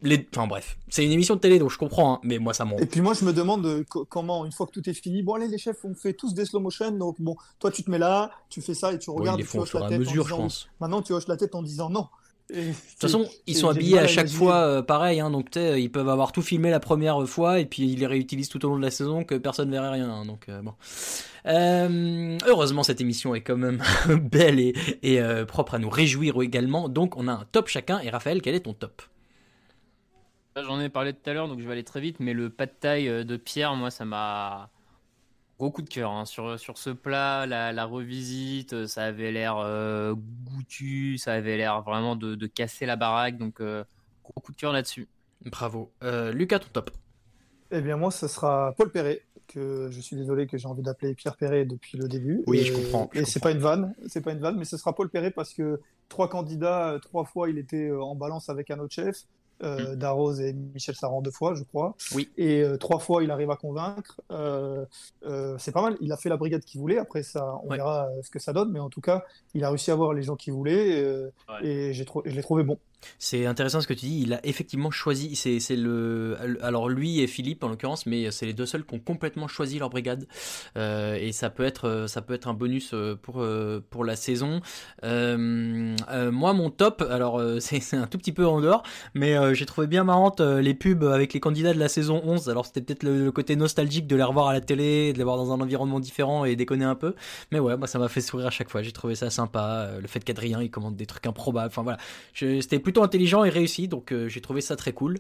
[0.03, 0.28] Les...
[0.36, 2.76] Enfin bref, c'est une émission de télé donc je comprends, hein, mais moi ça m'en.
[2.78, 5.22] Et puis moi, je me demande euh, co- comment, une fois que tout est fini,
[5.22, 6.90] bon, allez, les chefs, on fait tous des slow motion.
[6.92, 9.38] Donc, bon, toi, tu te mets là, tu fais ça et tu Bon, regardes.
[9.38, 10.68] ils les et tu font au fur et à mesure, je disant- pense.
[10.80, 12.09] Maintenant, tu hoches la tête en disant non.
[12.49, 16.09] De toute façon, ils sont habillés à chaque fois euh, pareil, hein, donc ils peuvent
[16.09, 18.82] avoir tout filmé la première fois et puis ils les réutilisent tout au long de
[18.82, 20.09] la saison que personne verrait rien.
[20.09, 20.74] hein, donc euh, bon.
[21.47, 23.82] Euh, heureusement, cette émission est quand même
[24.30, 26.88] belle et, et, euh, propre à nous réjouir également.
[26.88, 27.99] Donc on a un top chacun.
[28.01, 29.03] Et Raphaël, quel est ton top?
[30.57, 32.64] J'en ai parlé tout à l'heure, donc je vais aller très vite, mais le pas
[32.64, 34.70] de taille euh, de Pierre, moi, ça m'a.
[35.59, 36.26] Gros coup de cœur hein.
[36.26, 41.57] sur, sur ce plat, la, la revisite, euh, ça avait l'air euh, goûtu, ça avait
[41.57, 43.82] l'air vraiment de, de casser la baraque, donc euh,
[44.22, 45.09] gros coup de cœur là-dessus.
[45.46, 45.90] Bravo.
[46.02, 46.90] Euh, Lucas, ton top
[47.70, 51.14] Eh bien, moi, ce sera Paul Perret, que je suis désolé que j'ai envie d'appeler
[51.14, 52.42] Pierre Perret depuis le début.
[52.46, 54.66] Oui, et, je comprends, je et c'est pas une vanne, c'est pas une vanne, mais
[54.66, 55.80] ce sera Paul Perret parce que
[56.11, 59.24] trois candidats, trois fois, il était en balance avec un autre chef.
[59.62, 61.94] Euh, Darroze et Michel Saran deux fois, je crois.
[62.14, 62.30] Oui.
[62.36, 64.20] Et euh, trois fois, il arrive à convaincre.
[64.30, 64.84] Euh,
[65.24, 65.96] euh, c'est pas mal.
[66.00, 66.98] Il a fait la brigade qu'il voulait.
[66.98, 67.76] Après, ça, on Ouais.
[67.76, 68.70] verra ce que ça donne.
[68.70, 71.00] Mais en tout cas, il a réussi à avoir les gens qu'il voulait.
[71.62, 72.78] Et j'ai je l'ai trouvé bon.
[73.18, 74.22] C'est intéressant ce que tu dis.
[74.22, 75.36] Il a effectivement choisi.
[75.36, 76.36] C'est le.
[76.62, 79.78] Alors lui et Philippe en l'occurrence, mais c'est les deux seuls qui ont complètement choisi
[79.78, 80.26] leur brigade.
[80.76, 84.16] Euh, et ça peut être ça peut être un bonus euh, pour euh, pour la
[84.16, 84.61] saison.
[85.03, 87.05] Moi mon top.
[87.11, 88.82] Alors c'est un tout petit peu en dehors,
[89.14, 92.49] mais j'ai trouvé bien marrante les pubs avec les candidats de la saison 11.
[92.49, 95.36] Alors c'était peut-être le, côté nostalgique de les revoir à la télé, de les voir
[95.36, 97.14] dans un environnement différent et déconner un peu.
[97.53, 98.82] Mais ouais, moi ça m'a fait sourire à chaque fois.
[98.82, 99.90] J'ai trouvé ça sympa.
[100.01, 101.68] Le fait qu'Adrien il commande des trucs improbables.
[101.68, 101.99] Enfin voilà,
[102.34, 105.18] c'était plutôt intelligent et réussi, donc euh, j'ai trouvé ça très cool.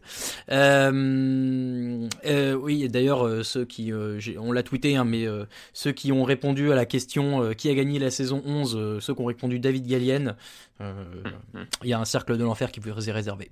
[0.52, 3.92] Euh, euh, oui, d'ailleurs ceux qui,
[4.38, 5.26] on l'a tweeté, hein, mais
[5.72, 9.14] ceux qui ont répondu à la question qui a gagné la saison 11, euh, ceux
[9.14, 10.36] qui ont répondu David Gallienne,
[10.80, 13.50] il y a un cercle de l'enfer qui vous est réservé.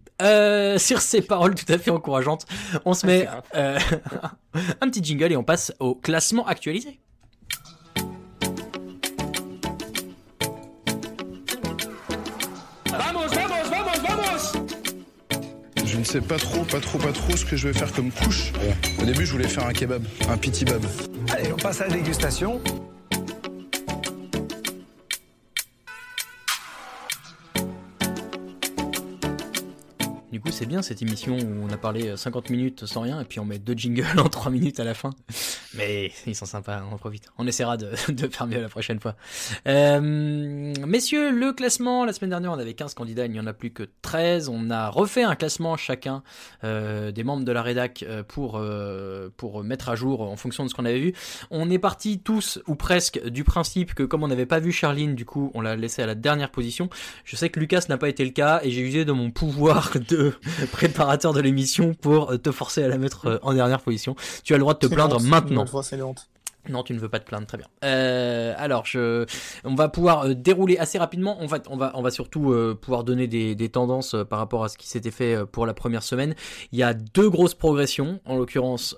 [0.79, 2.47] Sur ces paroles tout à fait encourageantes,
[2.85, 3.81] on se met euh,
[4.81, 7.01] un petit jingle et on passe au classement actualisé.
[16.05, 18.53] Ne sais pas trop, pas trop, pas trop ce que je vais faire comme couche.
[19.01, 20.85] Au début, je voulais faire un kebab, un pitibab.
[21.31, 22.61] Allez, on passe à la dégustation.
[30.45, 33.41] Coup, c'est bien cette émission où on a parlé 50 minutes sans rien et puis
[33.41, 35.11] on met deux jingles en 3 minutes à la fin.
[35.75, 37.31] Mais ils sont sympas, on en profite.
[37.39, 39.17] On essaiera de, de faire mieux la prochaine fois.
[39.67, 43.55] Euh, messieurs, le classement, la semaine dernière on avait 15 candidats, il n'y en a
[43.55, 44.51] plus que 13.
[44.51, 46.23] On a refait un classement chacun
[46.63, 50.65] euh, des membres de la rédac euh, pour, euh, pour mettre à jour en fonction
[50.65, 51.15] de ce qu'on avait vu.
[51.51, 55.15] On est partis tous ou presque du principe que comme on n'avait pas vu Charline,
[55.15, 56.91] du coup on l'a laissé à la dernière position.
[57.25, 59.93] Je sais que Lucas n'a pas été le cas et j'ai usé de mon pouvoir
[60.09, 60.34] de
[60.73, 64.17] préparateur de l'émission pour euh, te forcer à la mettre euh, en dernière position.
[64.43, 65.65] Tu as le droit de te plaindre maintenant.
[66.69, 67.67] Non, tu ne veux pas te plaindre, très bien.
[67.85, 69.27] Euh, alors, je,
[69.65, 71.37] on va pouvoir euh, dérouler assez rapidement.
[71.41, 74.65] On va, on va, on va surtout euh, pouvoir donner des, des tendances par rapport
[74.65, 76.35] à ce qui s'était fait pour la première semaine.
[76.73, 78.97] Il y a deux grosses progressions, en l'occurrence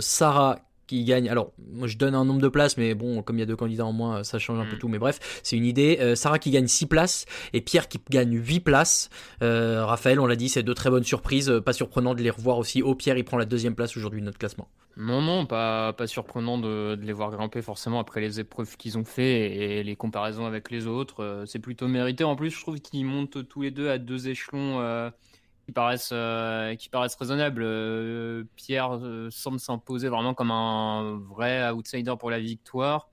[0.00, 1.28] Sarah qui gagne.
[1.28, 3.56] Alors, moi je donne un nombre de places, mais bon, comme il y a deux
[3.56, 4.88] candidats en moins, ça change un peu tout.
[4.88, 5.98] Mais bref, c'est une idée.
[6.00, 9.10] Euh, Sarah qui gagne 6 places et Pierre qui gagne 8 places.
[9.42, 11.50] Euh, Raphaël, on l'a dit, c'est deux très bonnes surprises.
[11.50, 12.82] Euh, pas surprenant de les revoir aussi.
[12.82, 14.68] Oh, Pierre, il prend la deuxième place aujourd'hui de notre classement.
[14.98, 18.98] Non, non, pas, pas surprenant de, de les voir grimper forcément après les épreuves qu'ils
[18.98, 21.44] ont fait et les comparaisons avec les autres.
[21.46, 22.24] C'est plutôt mérité.
[22.24, 24.80] En plus, je trouve qu'ils montent tous les deux à deux échelons.
[24.80, 25.10] Euh,
[25.64, 27.62] qui paraissent, euh, qui paraissent raisonnables.
[27.62, 33.08] Euh, Pierre euh, semble s'imposer vraiment comme un vrai outsider pour la victoire.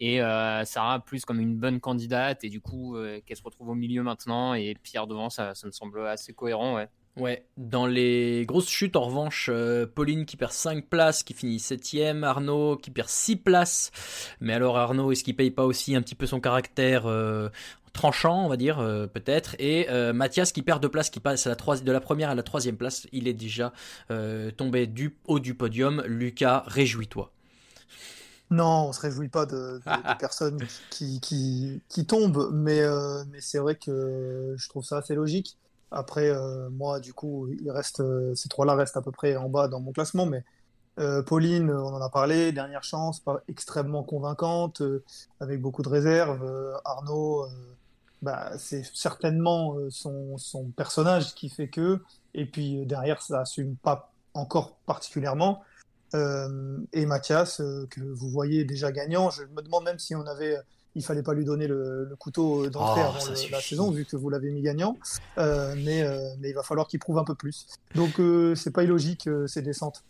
[0.00, 0.18] Et
[0.64, 2.44] Sarah plus comme une bonne candidate.
[2.44, 4.52] Et du coup, qu'elle se retrouve au milieu maintenant.
[4.52, 6.74] Et Pierre devant, ça, ça me semble assez cohérent.
[6.74, 6.88] Ouais.
[7.16, 11.60] Ouais, dans les grosses chutes, en revanche, euh, Pauline qui perd 5 places, qui finit
[11.60, 13.92] 7ème, Arnaud qui perd 6 places.
[14.40, 17.50] Mais alors Arnaud, est-ce qu'il paye pas aussi un petit peu son caractère euh,
[17.92, 19.54] tranchant, on va dire, euh, peut-être?
[19.60, 22.34] Et euh, Mathias qui perd 2 places, qui passe à la de la première à
[22.34, 23.72] la troisième place, il est déjà
[24.56, 26.02] tombé du haut du podium.
[26.06, 27.30] Lucas, réjouis-toi.
[28.50, 32.82] Non, on se réjouit pas de, de- de personnes qui, qui, qui tombent, mais,
[33.30, 35.56] mais c'est vrai que je trouve ça assez logique.
[35.94, 39.48] Après, euh, moi, du coup, il reste, euh, ces trois-là restent à peu près en
[39.48, 40.42] bas dans mon classement, mais
[40.98, 44.82] euh, Pauline, on en a parlé, dernière chance, pas extrêmement convaincante,
[45.38, 46.44] avec beaucoup de réserves.
[46.84, 47.46] Arnaud,
[48.22, 52.00] bah, c'est certainement son, son personnage qui fait que,
[52.34, 55.62] et puis derrière, ça assume pas encore particulièrement.
[56.92, 57.56] Et Mathias,
[57.90, 60.58] que vous voyez déjà gagnant, je me demande même si on avait,
[60.94, 64.04] il fallait pas lui donner le, le couteau d'entrée Oh, avant le- la saison, vu
[64.04, 64.96] que vous l'avez mis gagnant.
[65.38, 67.66] Euh, mais, euh, mais il va falloir qu'il prouve un peu plus.
[67.94, 70.04] Donc euh, c'est pas illogique euh, ces descentes.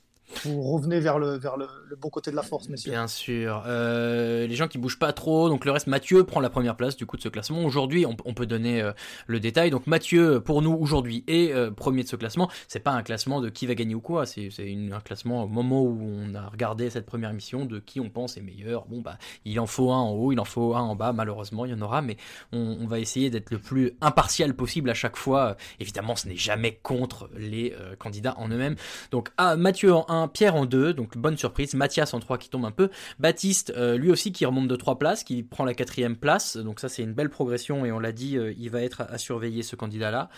[0.44, 1.66] Vous revenez vers le, vers le,
[2.00, 2.90] bon côté de la force, messieurs.
[2.92, 3.62] Bien sûr.
[3.66, 6.96] Euh, les gens qui bougent pas trop, donc le reste, Mathieu prend la première place
[6.96, 7.64] du coup de ce classement.
[7.64, 8.92] Aujourd'hui, on, peut donner euh,
[9.26, 9.70] le détail.
[9.70, 12.50] Donc Mathieu, pour nous aujourd'hui, est euh, premier de ce classement.
[12.68, 14.26] C'est pas un classement de qui va gagner ou quoi.
[14.26, 14.50] C'est
[14.92, 18.36] un classement au moment où on a regardé cette première émission de qui on pense
[18.36, 18.86] est meilleur.
[18.86, 21.12] Bon bah, il en faut un en haut, il en faut un en bas.
[21.12, 22.16] Malheureusement, il y en aura, mais
[22.52, 25.56] on, on va essayer d'être le plus impartial possible à chaque fois.
[25.80, 28.76] Évidemment, ce n'est jamais contre les candidats en eux-mêmes.
[29.10, 31.74] Donc ah, Mathieu en 1, Pierre en 2, donc bonne surprise.
[31.74, 32.90] Mathias en 3 qui tombe un peu.
[33.18, 36.56] Baptiste, euh, lui aussi qui remonte de 3 places, qui prend la quatrième place.
[36.56, 39.04] Donc ça c'est une belle progression et on l'a dit, euh, il va être à,
[39.04, 40.28] à surveiller ce candidat-là.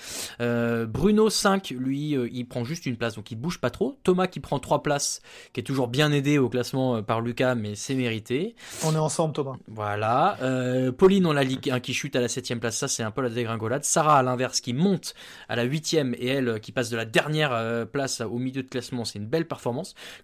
[0.40, 3.98] Euh, Bruno 5, lui, il prend juste une place, donc il bouge pas trop.
[4.02, 5.20] Thomas qui prend 3 places,
[5.52, 8.54] qui est toujours bien aidé au classement par Lucas, mais c'est mérité.
[8.84, 9.56] On est ensemble, Thomas.
[9.68, 10.38] Voilà.
[10.96, 13.22] Pauline, on l'a dit, hein, qui chute à la septième place, ça c'est un peu
[13.22, 13.84] la dégringolade.
[13.84, 15.14] Sarah, à l'inverse, qui monte
[15.48, 19.04] à la huitième et elle qui passe de la dernière place au milieu de classement,
[19.04, 19.65] c'est une belle performance.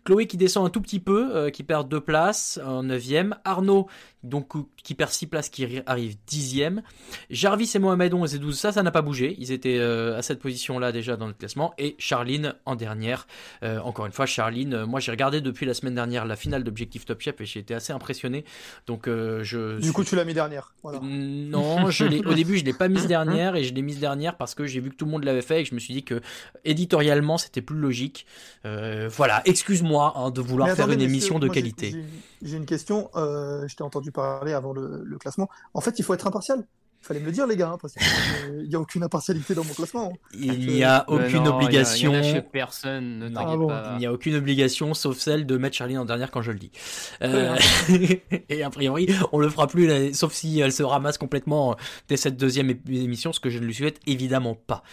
[0.05, 3.37] Chloé qui descend un tout petit peu, euh, qui perd deux places en neuvième.
[3.45, 3.89] Arnaud,
[4.23, 6.83] donc euh, qui perd six places, qui ri- arrive dixième.
[7.31, 9.35] Jarvis et Mohamed 11 et 12, ça, ça n'a pas bougé.
[9.39, 11.75] Ils étaient euh, à cette position-là déjà dans le classement.
[11.79, 13.27] Et Charline en dernière.
[13.63, 17.05] Euh, encore une fois, Charline, moi j'ai regardé depuis la semaine dernière la finale d'Objectif
[17.05, 18.45] Top Chef et j'ai été assez impressionné.
[18.87, 20.73] Donc je Du coup, tu l'as mis dernière.
[20.83, 21.01] Voilà.
[21.03, 24.55] non, je au début, je l'ai pas mise dernière et je l'ai mise dernière parce
[24.55, 26.05] que j'ai vu que tout le monde l'avait fait et que je me suis dit
[26.05, 26.21] que
[26.65, 28.27] éditorialement, c'était plus logique.
[28.65, 31.91] Euh, voilà, excuse-moi hein, de vouloir faire une émission de moi, qualité.
[31.93, 32.05] j'ai-
[32.51, 33.09] J'ai une question.
[33.17, 35.49] euh, je t'ai entendu parler avant le, le classement.
[35.75, 36.65] En fait, il faut être impartial.
[37.03, 39.65] Il fallait me le dire, les gars, hein, parce qu'il n'y a aucune impartialité dans
[39.65, 40.13] mon classement.
[40.39, 42.13] Il n'y a Mais aucune non, il y a- obligation.
[42.15, 43.67] y a personne, ne bon.
[43.67, 43.91] pas.
[43.95, 46.61] Il n'y a aucune obligation sauf celle de mettre Charline en dernière quand je le
[46.61, 46.71] dis.
[47.23, 47.57] Euh,
[48.49, 51.77] et a priori, on le fera plus, là, sauf si elle se ramasse complètement
[52.09, 54.85] dès cette deuxième émission, ce que je ne lui souhaite évidemment pas.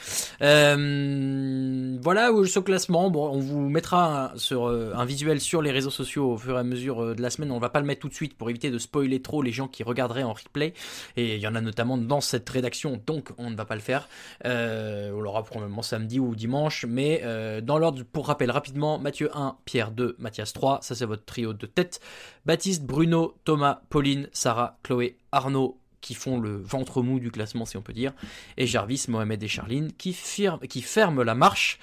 [0.41, 3.10] Euh, voilà ce classement.
[3.12, 6.55] Bon, on vous mettra un, sur, euh, un visuel sur les réseaux sociaux au fur
[6.55, 7.51] et à mesure euh, de la semaine.
[7.51, 9.68] On va pas le mettre tout de suite pour éviter de spoiler trop les gens
[9.68, 10.74] qui regarderaient en replay.
[11.18, 13.82] Et il y en a notamment dans cette rédaction, donc on ne va pas le
[13.82, 14.08] faire.
[14.45, 19.30] Euh, on l'aura probablement samedi ou dimanche, mais euh, dans l'ordre, pour rappel rapidement, Mathieu
[19.34, 22.00] 1, Pierre 2, Mathias 3, ça c'est votre trio de tête.
[22.45, 27.78] Baptiste, Bruno, Thomas, Pauline, Sarah, Chloé, Arnaud qui font le ventre mou du classement si
[27.78, 28.14] on peut dire,
[28.58, 31.80] et Jarvis, Mohamed et Charline qui, ferment la marche.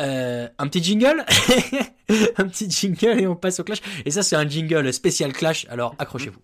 [0.00, 1.24] Euh, un petit jingle?
[2.38, 3.80] Un petit jingle et on passe au clash.
[4.06, 6.40] Et ça c'est un jingle spécial clash, alors accrochez-vous.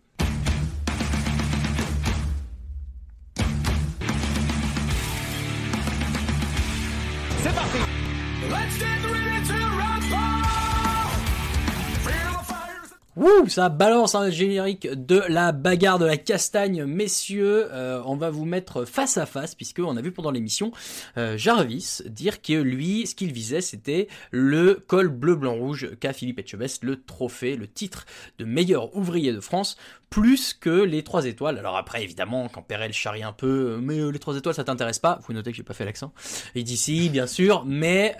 [13.24, 17.68] Wouh, ça balance un générique de la bagarre de la castagne, messieurs.
[17.72, 20.72] Euh, on va vous mettre face à face puisque on a vu pendant l'émission
[21.16, 26.12] euh, Jarvis dire que lui, ce qu'il visait, c'était le col bleu blanc rouge qu'a
[26.12, 28.04] Philippe Etchebest, le trophée, le titre
[28.36, 29.78] de meilleur ouvrier de France
[30.10, 31.58] plus que les 3 étoiles.
[31.58, 35.18] Alors après, évidemment, quand Perel charrie un peu, mais les 3 étoiles, ça t'intéresse pas.
[35.26, 36.12] Vous notez que j'ai pas fait l'accent.
[36.54, 37.64] Et d'ici, bien sûr.
[37.66, 38.16] Mais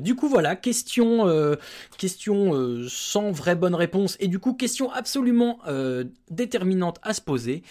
[0.00, 1.26] du coup, voilà, question,
[1.98, 4.16] question sans vraie bonne réponse.
[4.20, 5.58] Et du coup, question absolument
[6.30, 7.62] déterminante à se poser.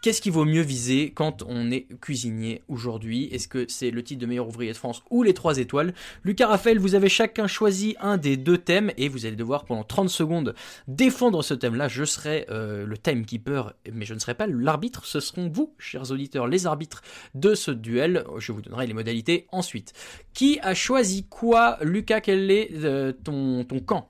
[0.00, 3.24] Qu'est-ce qui vaut mieux viser quand on est cuisinier aujourd'hui?
[3.32, 5.92] Est-ce que c'est le titre de meilleur ouvrier de France ou les 3 étoiles?
[6.22, 9.82] Lucas Raphaël, vous avez chacun choisi un des deux thèmes et vous allez devoir pendant
[9.82, 10.54] 30 secondes
[10.86, 11.88] défendre ce thème-là.
[11.88, 15.04] Je serai euh, le timekeeper, mais je ne serai pas l'arbitre.
[15.04, 17.02] Ce seront vous, chers auditeurs, les arbitres
[17.34, 18.24] de ce duel.
[18.38, 19.94] Je vous donnerai les modalités ensuite.
[20.32, 21.76] Qui a choisi quoi?
[21.82, 24.08] Lucas, quel est euh, ton, ton camp?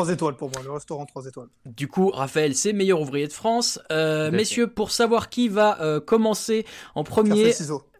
[0.00, 1.48] 3 étoiles pour moi, le restaurant 3 étoiles.
[1.66, 3.78] Du coup, Raphaël, c'est meilleur ouvrier de France.
[3.92, 7.52] Euh, messieurs, pour savoir qui va euh, commencer en premier.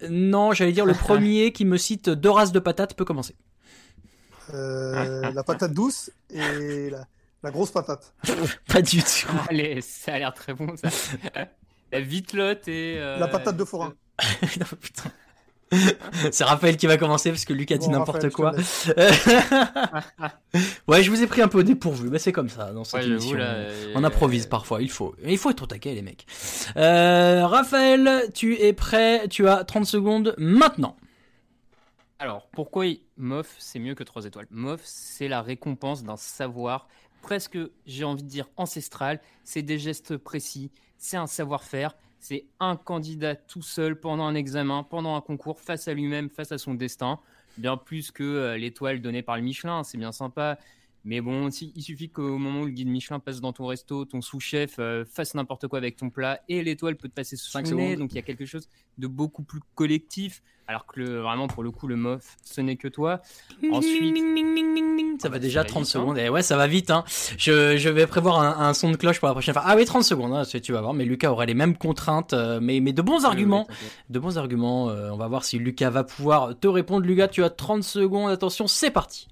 [0.08, 3.36] Non, j'allais dire le premier qui me cite deux races de patates peut commencer.
[4.54, 6.90] Euh, la patate douce et
[7.42, 8.14] la, grosse patate.
[8.68, 9.28] Pas du tout.
[9.50, 10.88] Allez, ça a l'air très bon ça.
[11.92, 12.98] La vitelotte et.
[12.98, 13.92] La patate de forain.
[14.58, 15.10] non, putain.
[16.32, 18.52] C'est Raphaël qui va commencer parce que Lucas dit n'importe quoi.
[20.88, 23.04] ouais, je vous ai pris un peu au dépourvu, mais c'est comme ça dans cette
[23.04, 23.38] émission.
[23.94, 25.14] On improvise parfois, il faut.
[25.24, 26.26] Il faut être au taquet, les mecs.
[26.76, 30.96] Euh, Raphaël, tu es prêt Tu as 30 secondes maintenant.
[32.18, 32.84] Alors, pourquoi
[33.16, 34.46] MOF c'est mieux que 3 étoiles?
[34.50, 36.88] MOF, c'est la récompense d'un savoir
[37.22, 39.20] presque, j'ai envie de dire, ancestral.
[39.44, 44.82] C'est des gestes précis, c'est un savoir-faire c'est un candidat tout seul pendant un examen,
[44.82, 47.18] pendant un concours, face à lui-même, face à son destin.
[47.56, 50.58] Bien plus que euh, l'étoile donnée par le Michelin, c'est bien sympa.
[51.04, 54.20] Mais bon, il suffit qu'au moment où le guide Michelin passe dans ton resto, ton
[54.20, 57.70] sous-chef euh, fasse n'importe quoi avec ton plat et l'étoile peut te passer sous le
[57.74, 57.96] nez.
[57.96, 60.42] Donc il y a quelque chose de beaucoup plus collectif.
[60.70, 63.22] Alors que vraiment, pour le coup, le MOF, ce n'est que toi.
[63.72, 64.16] Ensuite.
[65.20, 66.16] Ça va déjà 30 secondes.
[66.16, 66.92] Et ouais, ça va vite.
[66.92, 67.02] Hein.
[67.38, 69.64] Je, vais prévoir un, son de cloche pour la prochaine fois.
[69.66, 70.94] Ah oui, 30 secondes, hein, tu vas voir.
[70.94, 73.66] Mais Lucas aura les mêmes contraintes, euh, mais, mais de bons arguments.
[74.10, 74.90] de bons arguments.
[74.90, 77.04] Euh, on va voir si Lucas va pouvoir te répondre.
[77.04, 78.30] Lucas, tu as 30 secondes.
[78.30, 79.26] Attention, c'est parti.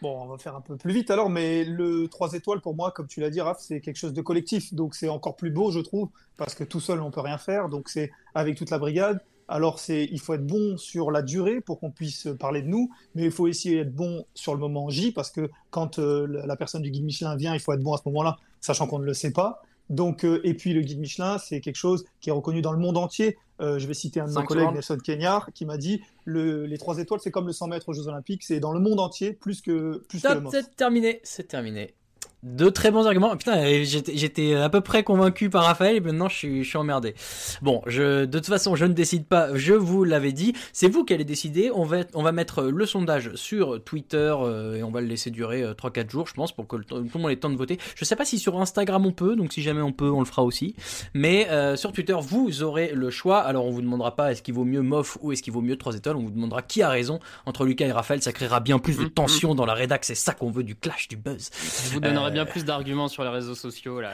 [0.00, 2.92] Bon, on va faire un peu plus vite alors, mais le 3 étoiles pour moi,
[2.92, 4.72] comme tu l'as dit, Raph, c'est quelque chose de collectif.
[4.72, 7.68] Donc c'est encore plus beau, je trouve, parce que tout seul, on peut rien faire.
[7.68, 9.20] Donc c'est avec toute la brigade.
[9.48, 12.90] Alors c'est, il faut être bon sur la durée pour qu'on puisse parler de nous,
[13.14, 16.54] mais il faut aussi être bon sur le moment J, parce que quand euh, la
[16.54, 19.06] personne du guide Michelin vient, il faut être bon à ce moment-là, sachant qu'on ne
[19.06, 19.62] le sait pas.
[19.90, 22.78] Donc, euh, et puis le guide Michelin, c'est quelque chose qui est reconnu dans le
[22.78, 23.38] monde entier.
[23.60, 26.78] Euh, je vais citer un de mes collègues, Nelson Kenyar, qui m'a dit le, les
[26.78, 29.32] trois étoiles, c'est comme le 100 mètres aux Jeux Olympiques, c'est dans le monde entier
[29.32, 31.94] plus que plus que le C'est terminé, c'est terminé
[32.42, 33.36] de très bons arguments.
[33.36, 37.14] Putain, j'étais à peu près convaincu par Raphaël et maintenant je suis, je suis emmerdé.
[37.62, 40.54] Bon, je, de toute façon, je ne décide pas, je vous l'avais dit.
[40.72, 41.70] C'est vous qui allez décider.
[41.74, 45.30] On va, on va mettre le sondage sur Twitter euh, et on va le laisser
[45.30, 47.56] durer 3-4 euh, jours, je pense, pour que tout le monde ait le temps de
[47.56, 47.78] voter.
[47.96, 50.26] Je sais pas si sur Instagram on peut, donc si jamais on peut, on le
[50.26, 50.76] fera aussi.
[51.14, 53.40] Mais euh, sur Twitter, vous aurez le choix.
[53.40, 55.76] Alors on vous demandera pas est-ce qu'il vaut mieux MOF ou est-ce qu'il vaut mieux
[55.76, 56.16] 3 étoiles.
[56.16, 58.22] On vous demandera qui a raison entre Lucas et Raphaël.
[58.22, 60.04] Ça créera bien plus de tension dans la rédac.
[60.04, 61.50] C'est ça qu'on veut, du clash, du buzz.
[61.86, 64.12] Je vous donnerai bien plus d'arguments sur les réseaux sociaux là.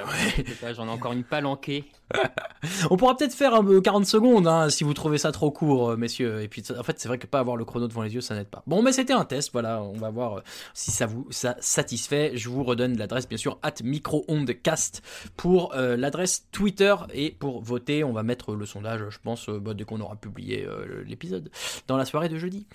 [0.75, 1.85] J'en ai encore une palanquée.
[2.91, 6.43] On pourra peut-être faire 40 secondes hein, si vous trouvez ça trop court, euh, messieurs.
[6.43, 8.35] Et puis en fait, c'est vrai que pas avoir le chrono devant les yeux, ça
[8.35, 8.62] n'aide pas.
[8.67, 9.51] Bon, mais c'était un test.
[9.53, 10.41] Voilà, on va voir euh,
[10.75, 12.33] si ça vous ça satisfait.
[12.35, 15.03] Je vous redonne l'adresse, bien sûr, at microondcast
[15.37, 19.75] pour euh, l'adresse Twitter et pour voter, on va mettre le sondage, je pense, bah,
[19.75, 20.67] dès qu'on aura publié
[21.07, 21.51] l'épisode
[21.89, 22.67] dans la soirée de jeudi.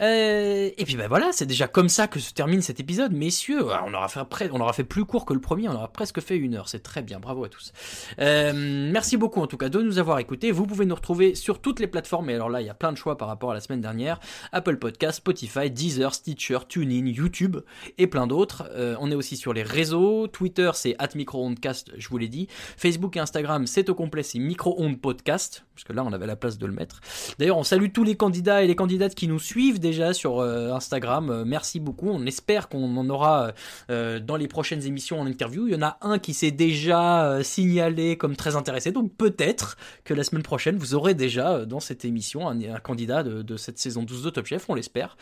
[0.00, 3.66] et puis ben voilà, c'est déjà comme ça que se termine cet épisode, messieurs.
[3.86, 5.68] On aura fait après, on aura fait plus court que le premier.
[5.68, 6.68] On aura presque fait une heure.
[6.68, 7.20] C'est très bien.
[7.20, 7.72] Bravo à tous.
[8.18, 10.52] merci beaucoup en tout cas de nous avoir écoutés.
[10.52, 12.30] Vous pouvez nous retrouver sur toutes les plateformes.
[12.30, 14.20] Et alors là, il y a plein de choix par rapport à la semaine dernière.
[14.52, 17.58] Apple Podcast, Spotify, Deezer, Stitcher, TuneIn, YouTube
[17.98, 18.68] et plein d'autres.
[18.72, 20.26] Euh, on est aussi sur les réseaux.
[20.26, 22.48] Twitter, c'est @microondcast, je vous l'ai dit.
[22.76, 25.64] Facebook et Instagram, c'est au complet, c'est microonde podcast.
[25.74, 27.00] Parce que là, on avait la place de le mettre.
[27.38, 30.72] D'ailleurs, on salue tous les candidats et les candidates qui nous suivent déjà sur euh,
[30.72, 31.30] Instagram.
[31.30, 32.08] Euh, merci beaucoup.
[32.10, 33.52] On espère qu'on en aura
[33.88, 34.48] dans les
[34.78, 35.66] émissions en interview.
[35.66, 38.92] Il y en a un qui s'est déjà signalé comme très intéressé.
[38.92, 43.22] Donc peut-être que la semaine prochaine, vous aurez déjà euh, dans cette émission un, candidat
[43.22, 45.16] de, cette saison 12 de Top Chef, on l'espère.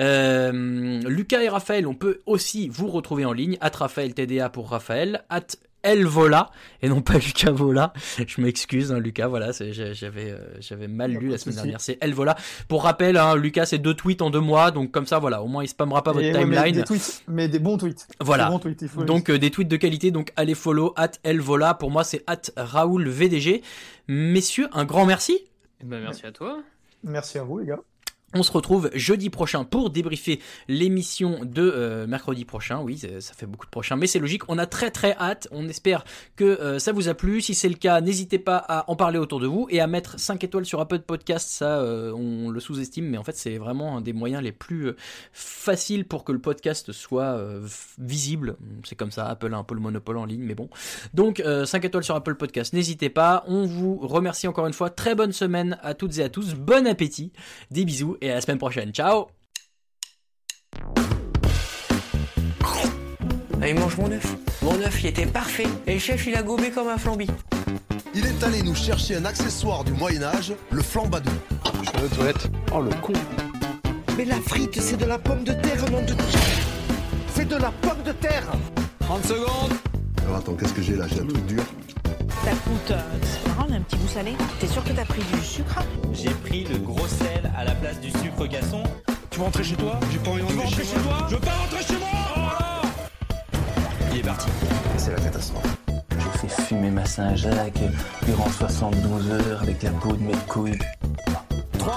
[0.00, 4.70] Euh, Lucas et Raphaël, on peut aussi vous retrouver en ligne, at Raphaël TDA pour
[4.70, 5.46] Raphaël, at
[5.82, 6.50] Elvola
[6.82, 7.92] et non pas Lucas Vola.
[8.26, 9.28] Je m'excuse, hein, Lucas.
[9.28, 11.80] Voilà, j'avais euh, j'avais mal lu la semaine dernière.
[11.80, 12.36] C'est Elvola.
[12.68, 15.46] Pour rappel, hein, Lucas, c'est deux tweets en deux mois, donc comme ça, voilà, au
[15.46, 16.62] moins il spammera pas votre timeline.
[16.62, 18.06] Mais des, tweets, mais des bons tweets.
[18.20, 18.50] Voilà.
[19.06, 20.10] donc euh, des tweets de qualité.
[20.10, 21.74] Donc allez follow at Elvola.
[21.74, 23.62] Pour moi, c'est at Raoul VDG.
[24.08, 25.38] Messieurs, un grand merci.
[25.80, 26.60] Eh ben, merci à toi.
[27.04, 27.80] Merci à vous, les gars.
[28.34, 32.78] On se retrouve jeudi prochain pour débriefer l'émission de euh, mercredi prochain.
[32.82, 34.42] Oui, ça fait beaucoup de prochains, mais c'est logique.
[34.48, 35.48] On a très très hâte.
[35.50, 36.04] On espère
[36.36, 37.40] que euh, ça vous a plu.
[37.40, 40.20] Si c'est le cas, n'hésitez pas à en parler autour de vous et à mettre
[40.20, 41.48] 5 étoiles sur Apple Podcast.
[41.48, 44.92] Ça, euh, on le sous-estime, mais en fait, c'est vraiment un des moyens les plus
[45.32, 47.42] faciles pour que le podcast soit
[47.98, 48.56] visible.
[48.84, 49.26] C'est comme ça.
[49.26, 50.68] Apple a un peu le monopole en ligne, mais bon.
[51.14, 52.74] Donc, 5 étoiles sur Apple Podcast.
[52.74, 53.44] N'hésitez pas.
[53.46, 54.90] On vous remercie encore une fois.
[54.90, 56.54] Très bonne semaine à toutes et à tous.
[56.54, 57.32] Bon appétit.
[57.70, 58.92] Des bisous et à la semaine prochaine.
[58.92, 59.28] Ciao
[63.60, 64.36] Allez, mange mon œuf.
[64.62, 65.66] Mon œuf, il était parfait.
[65.86, 67.26] Et le chef, il a gobé comme un flambi.
[68.14, 71.30] Il est allé nous chercher un accessoire du Moyen-Âge, le flambadou.
[71.82, 72.48] Je vais aux toilettes.
[72.72, 73.12] Oh le con.
[74.16, 76.14] Mais la frite, c'est de la pomme de terre, nom de
[77.34, 78.44] C'est de la pomme de terre
[79.00, 79.72] 30 secondes
[80.24, 81.06] Alors attends, qu'est-ce que j'ai là?
[81.08, 81.62] J'ai un truc dur.
[82.48, 84.34] Ça coûte, euh, c'est marrant, un petit goût salé.
[84.58, 85.80] T'es sûr que t'as pris du sucre?
[86.14, 88.82] J'ai pris le gros sel à la place du sucre gasson.
[89.28, 90.00] Tu veux rentrer chez toi?
[90.10, 91.26] J'ai pas envie de rentrer chez, toi?
[91.28, 92.80] Je veux pas rentrer chez moi
[94.14, 94.48] Il est parti.
[94.96, 95.76] C'est la catastrophe.
[96.10, 97.82] J'ai fait fumer ma Saint-Jacques
[98.24, 100.78] durant 72 heures avec la peau de mes couilles.
[101.78, 101.96] 3,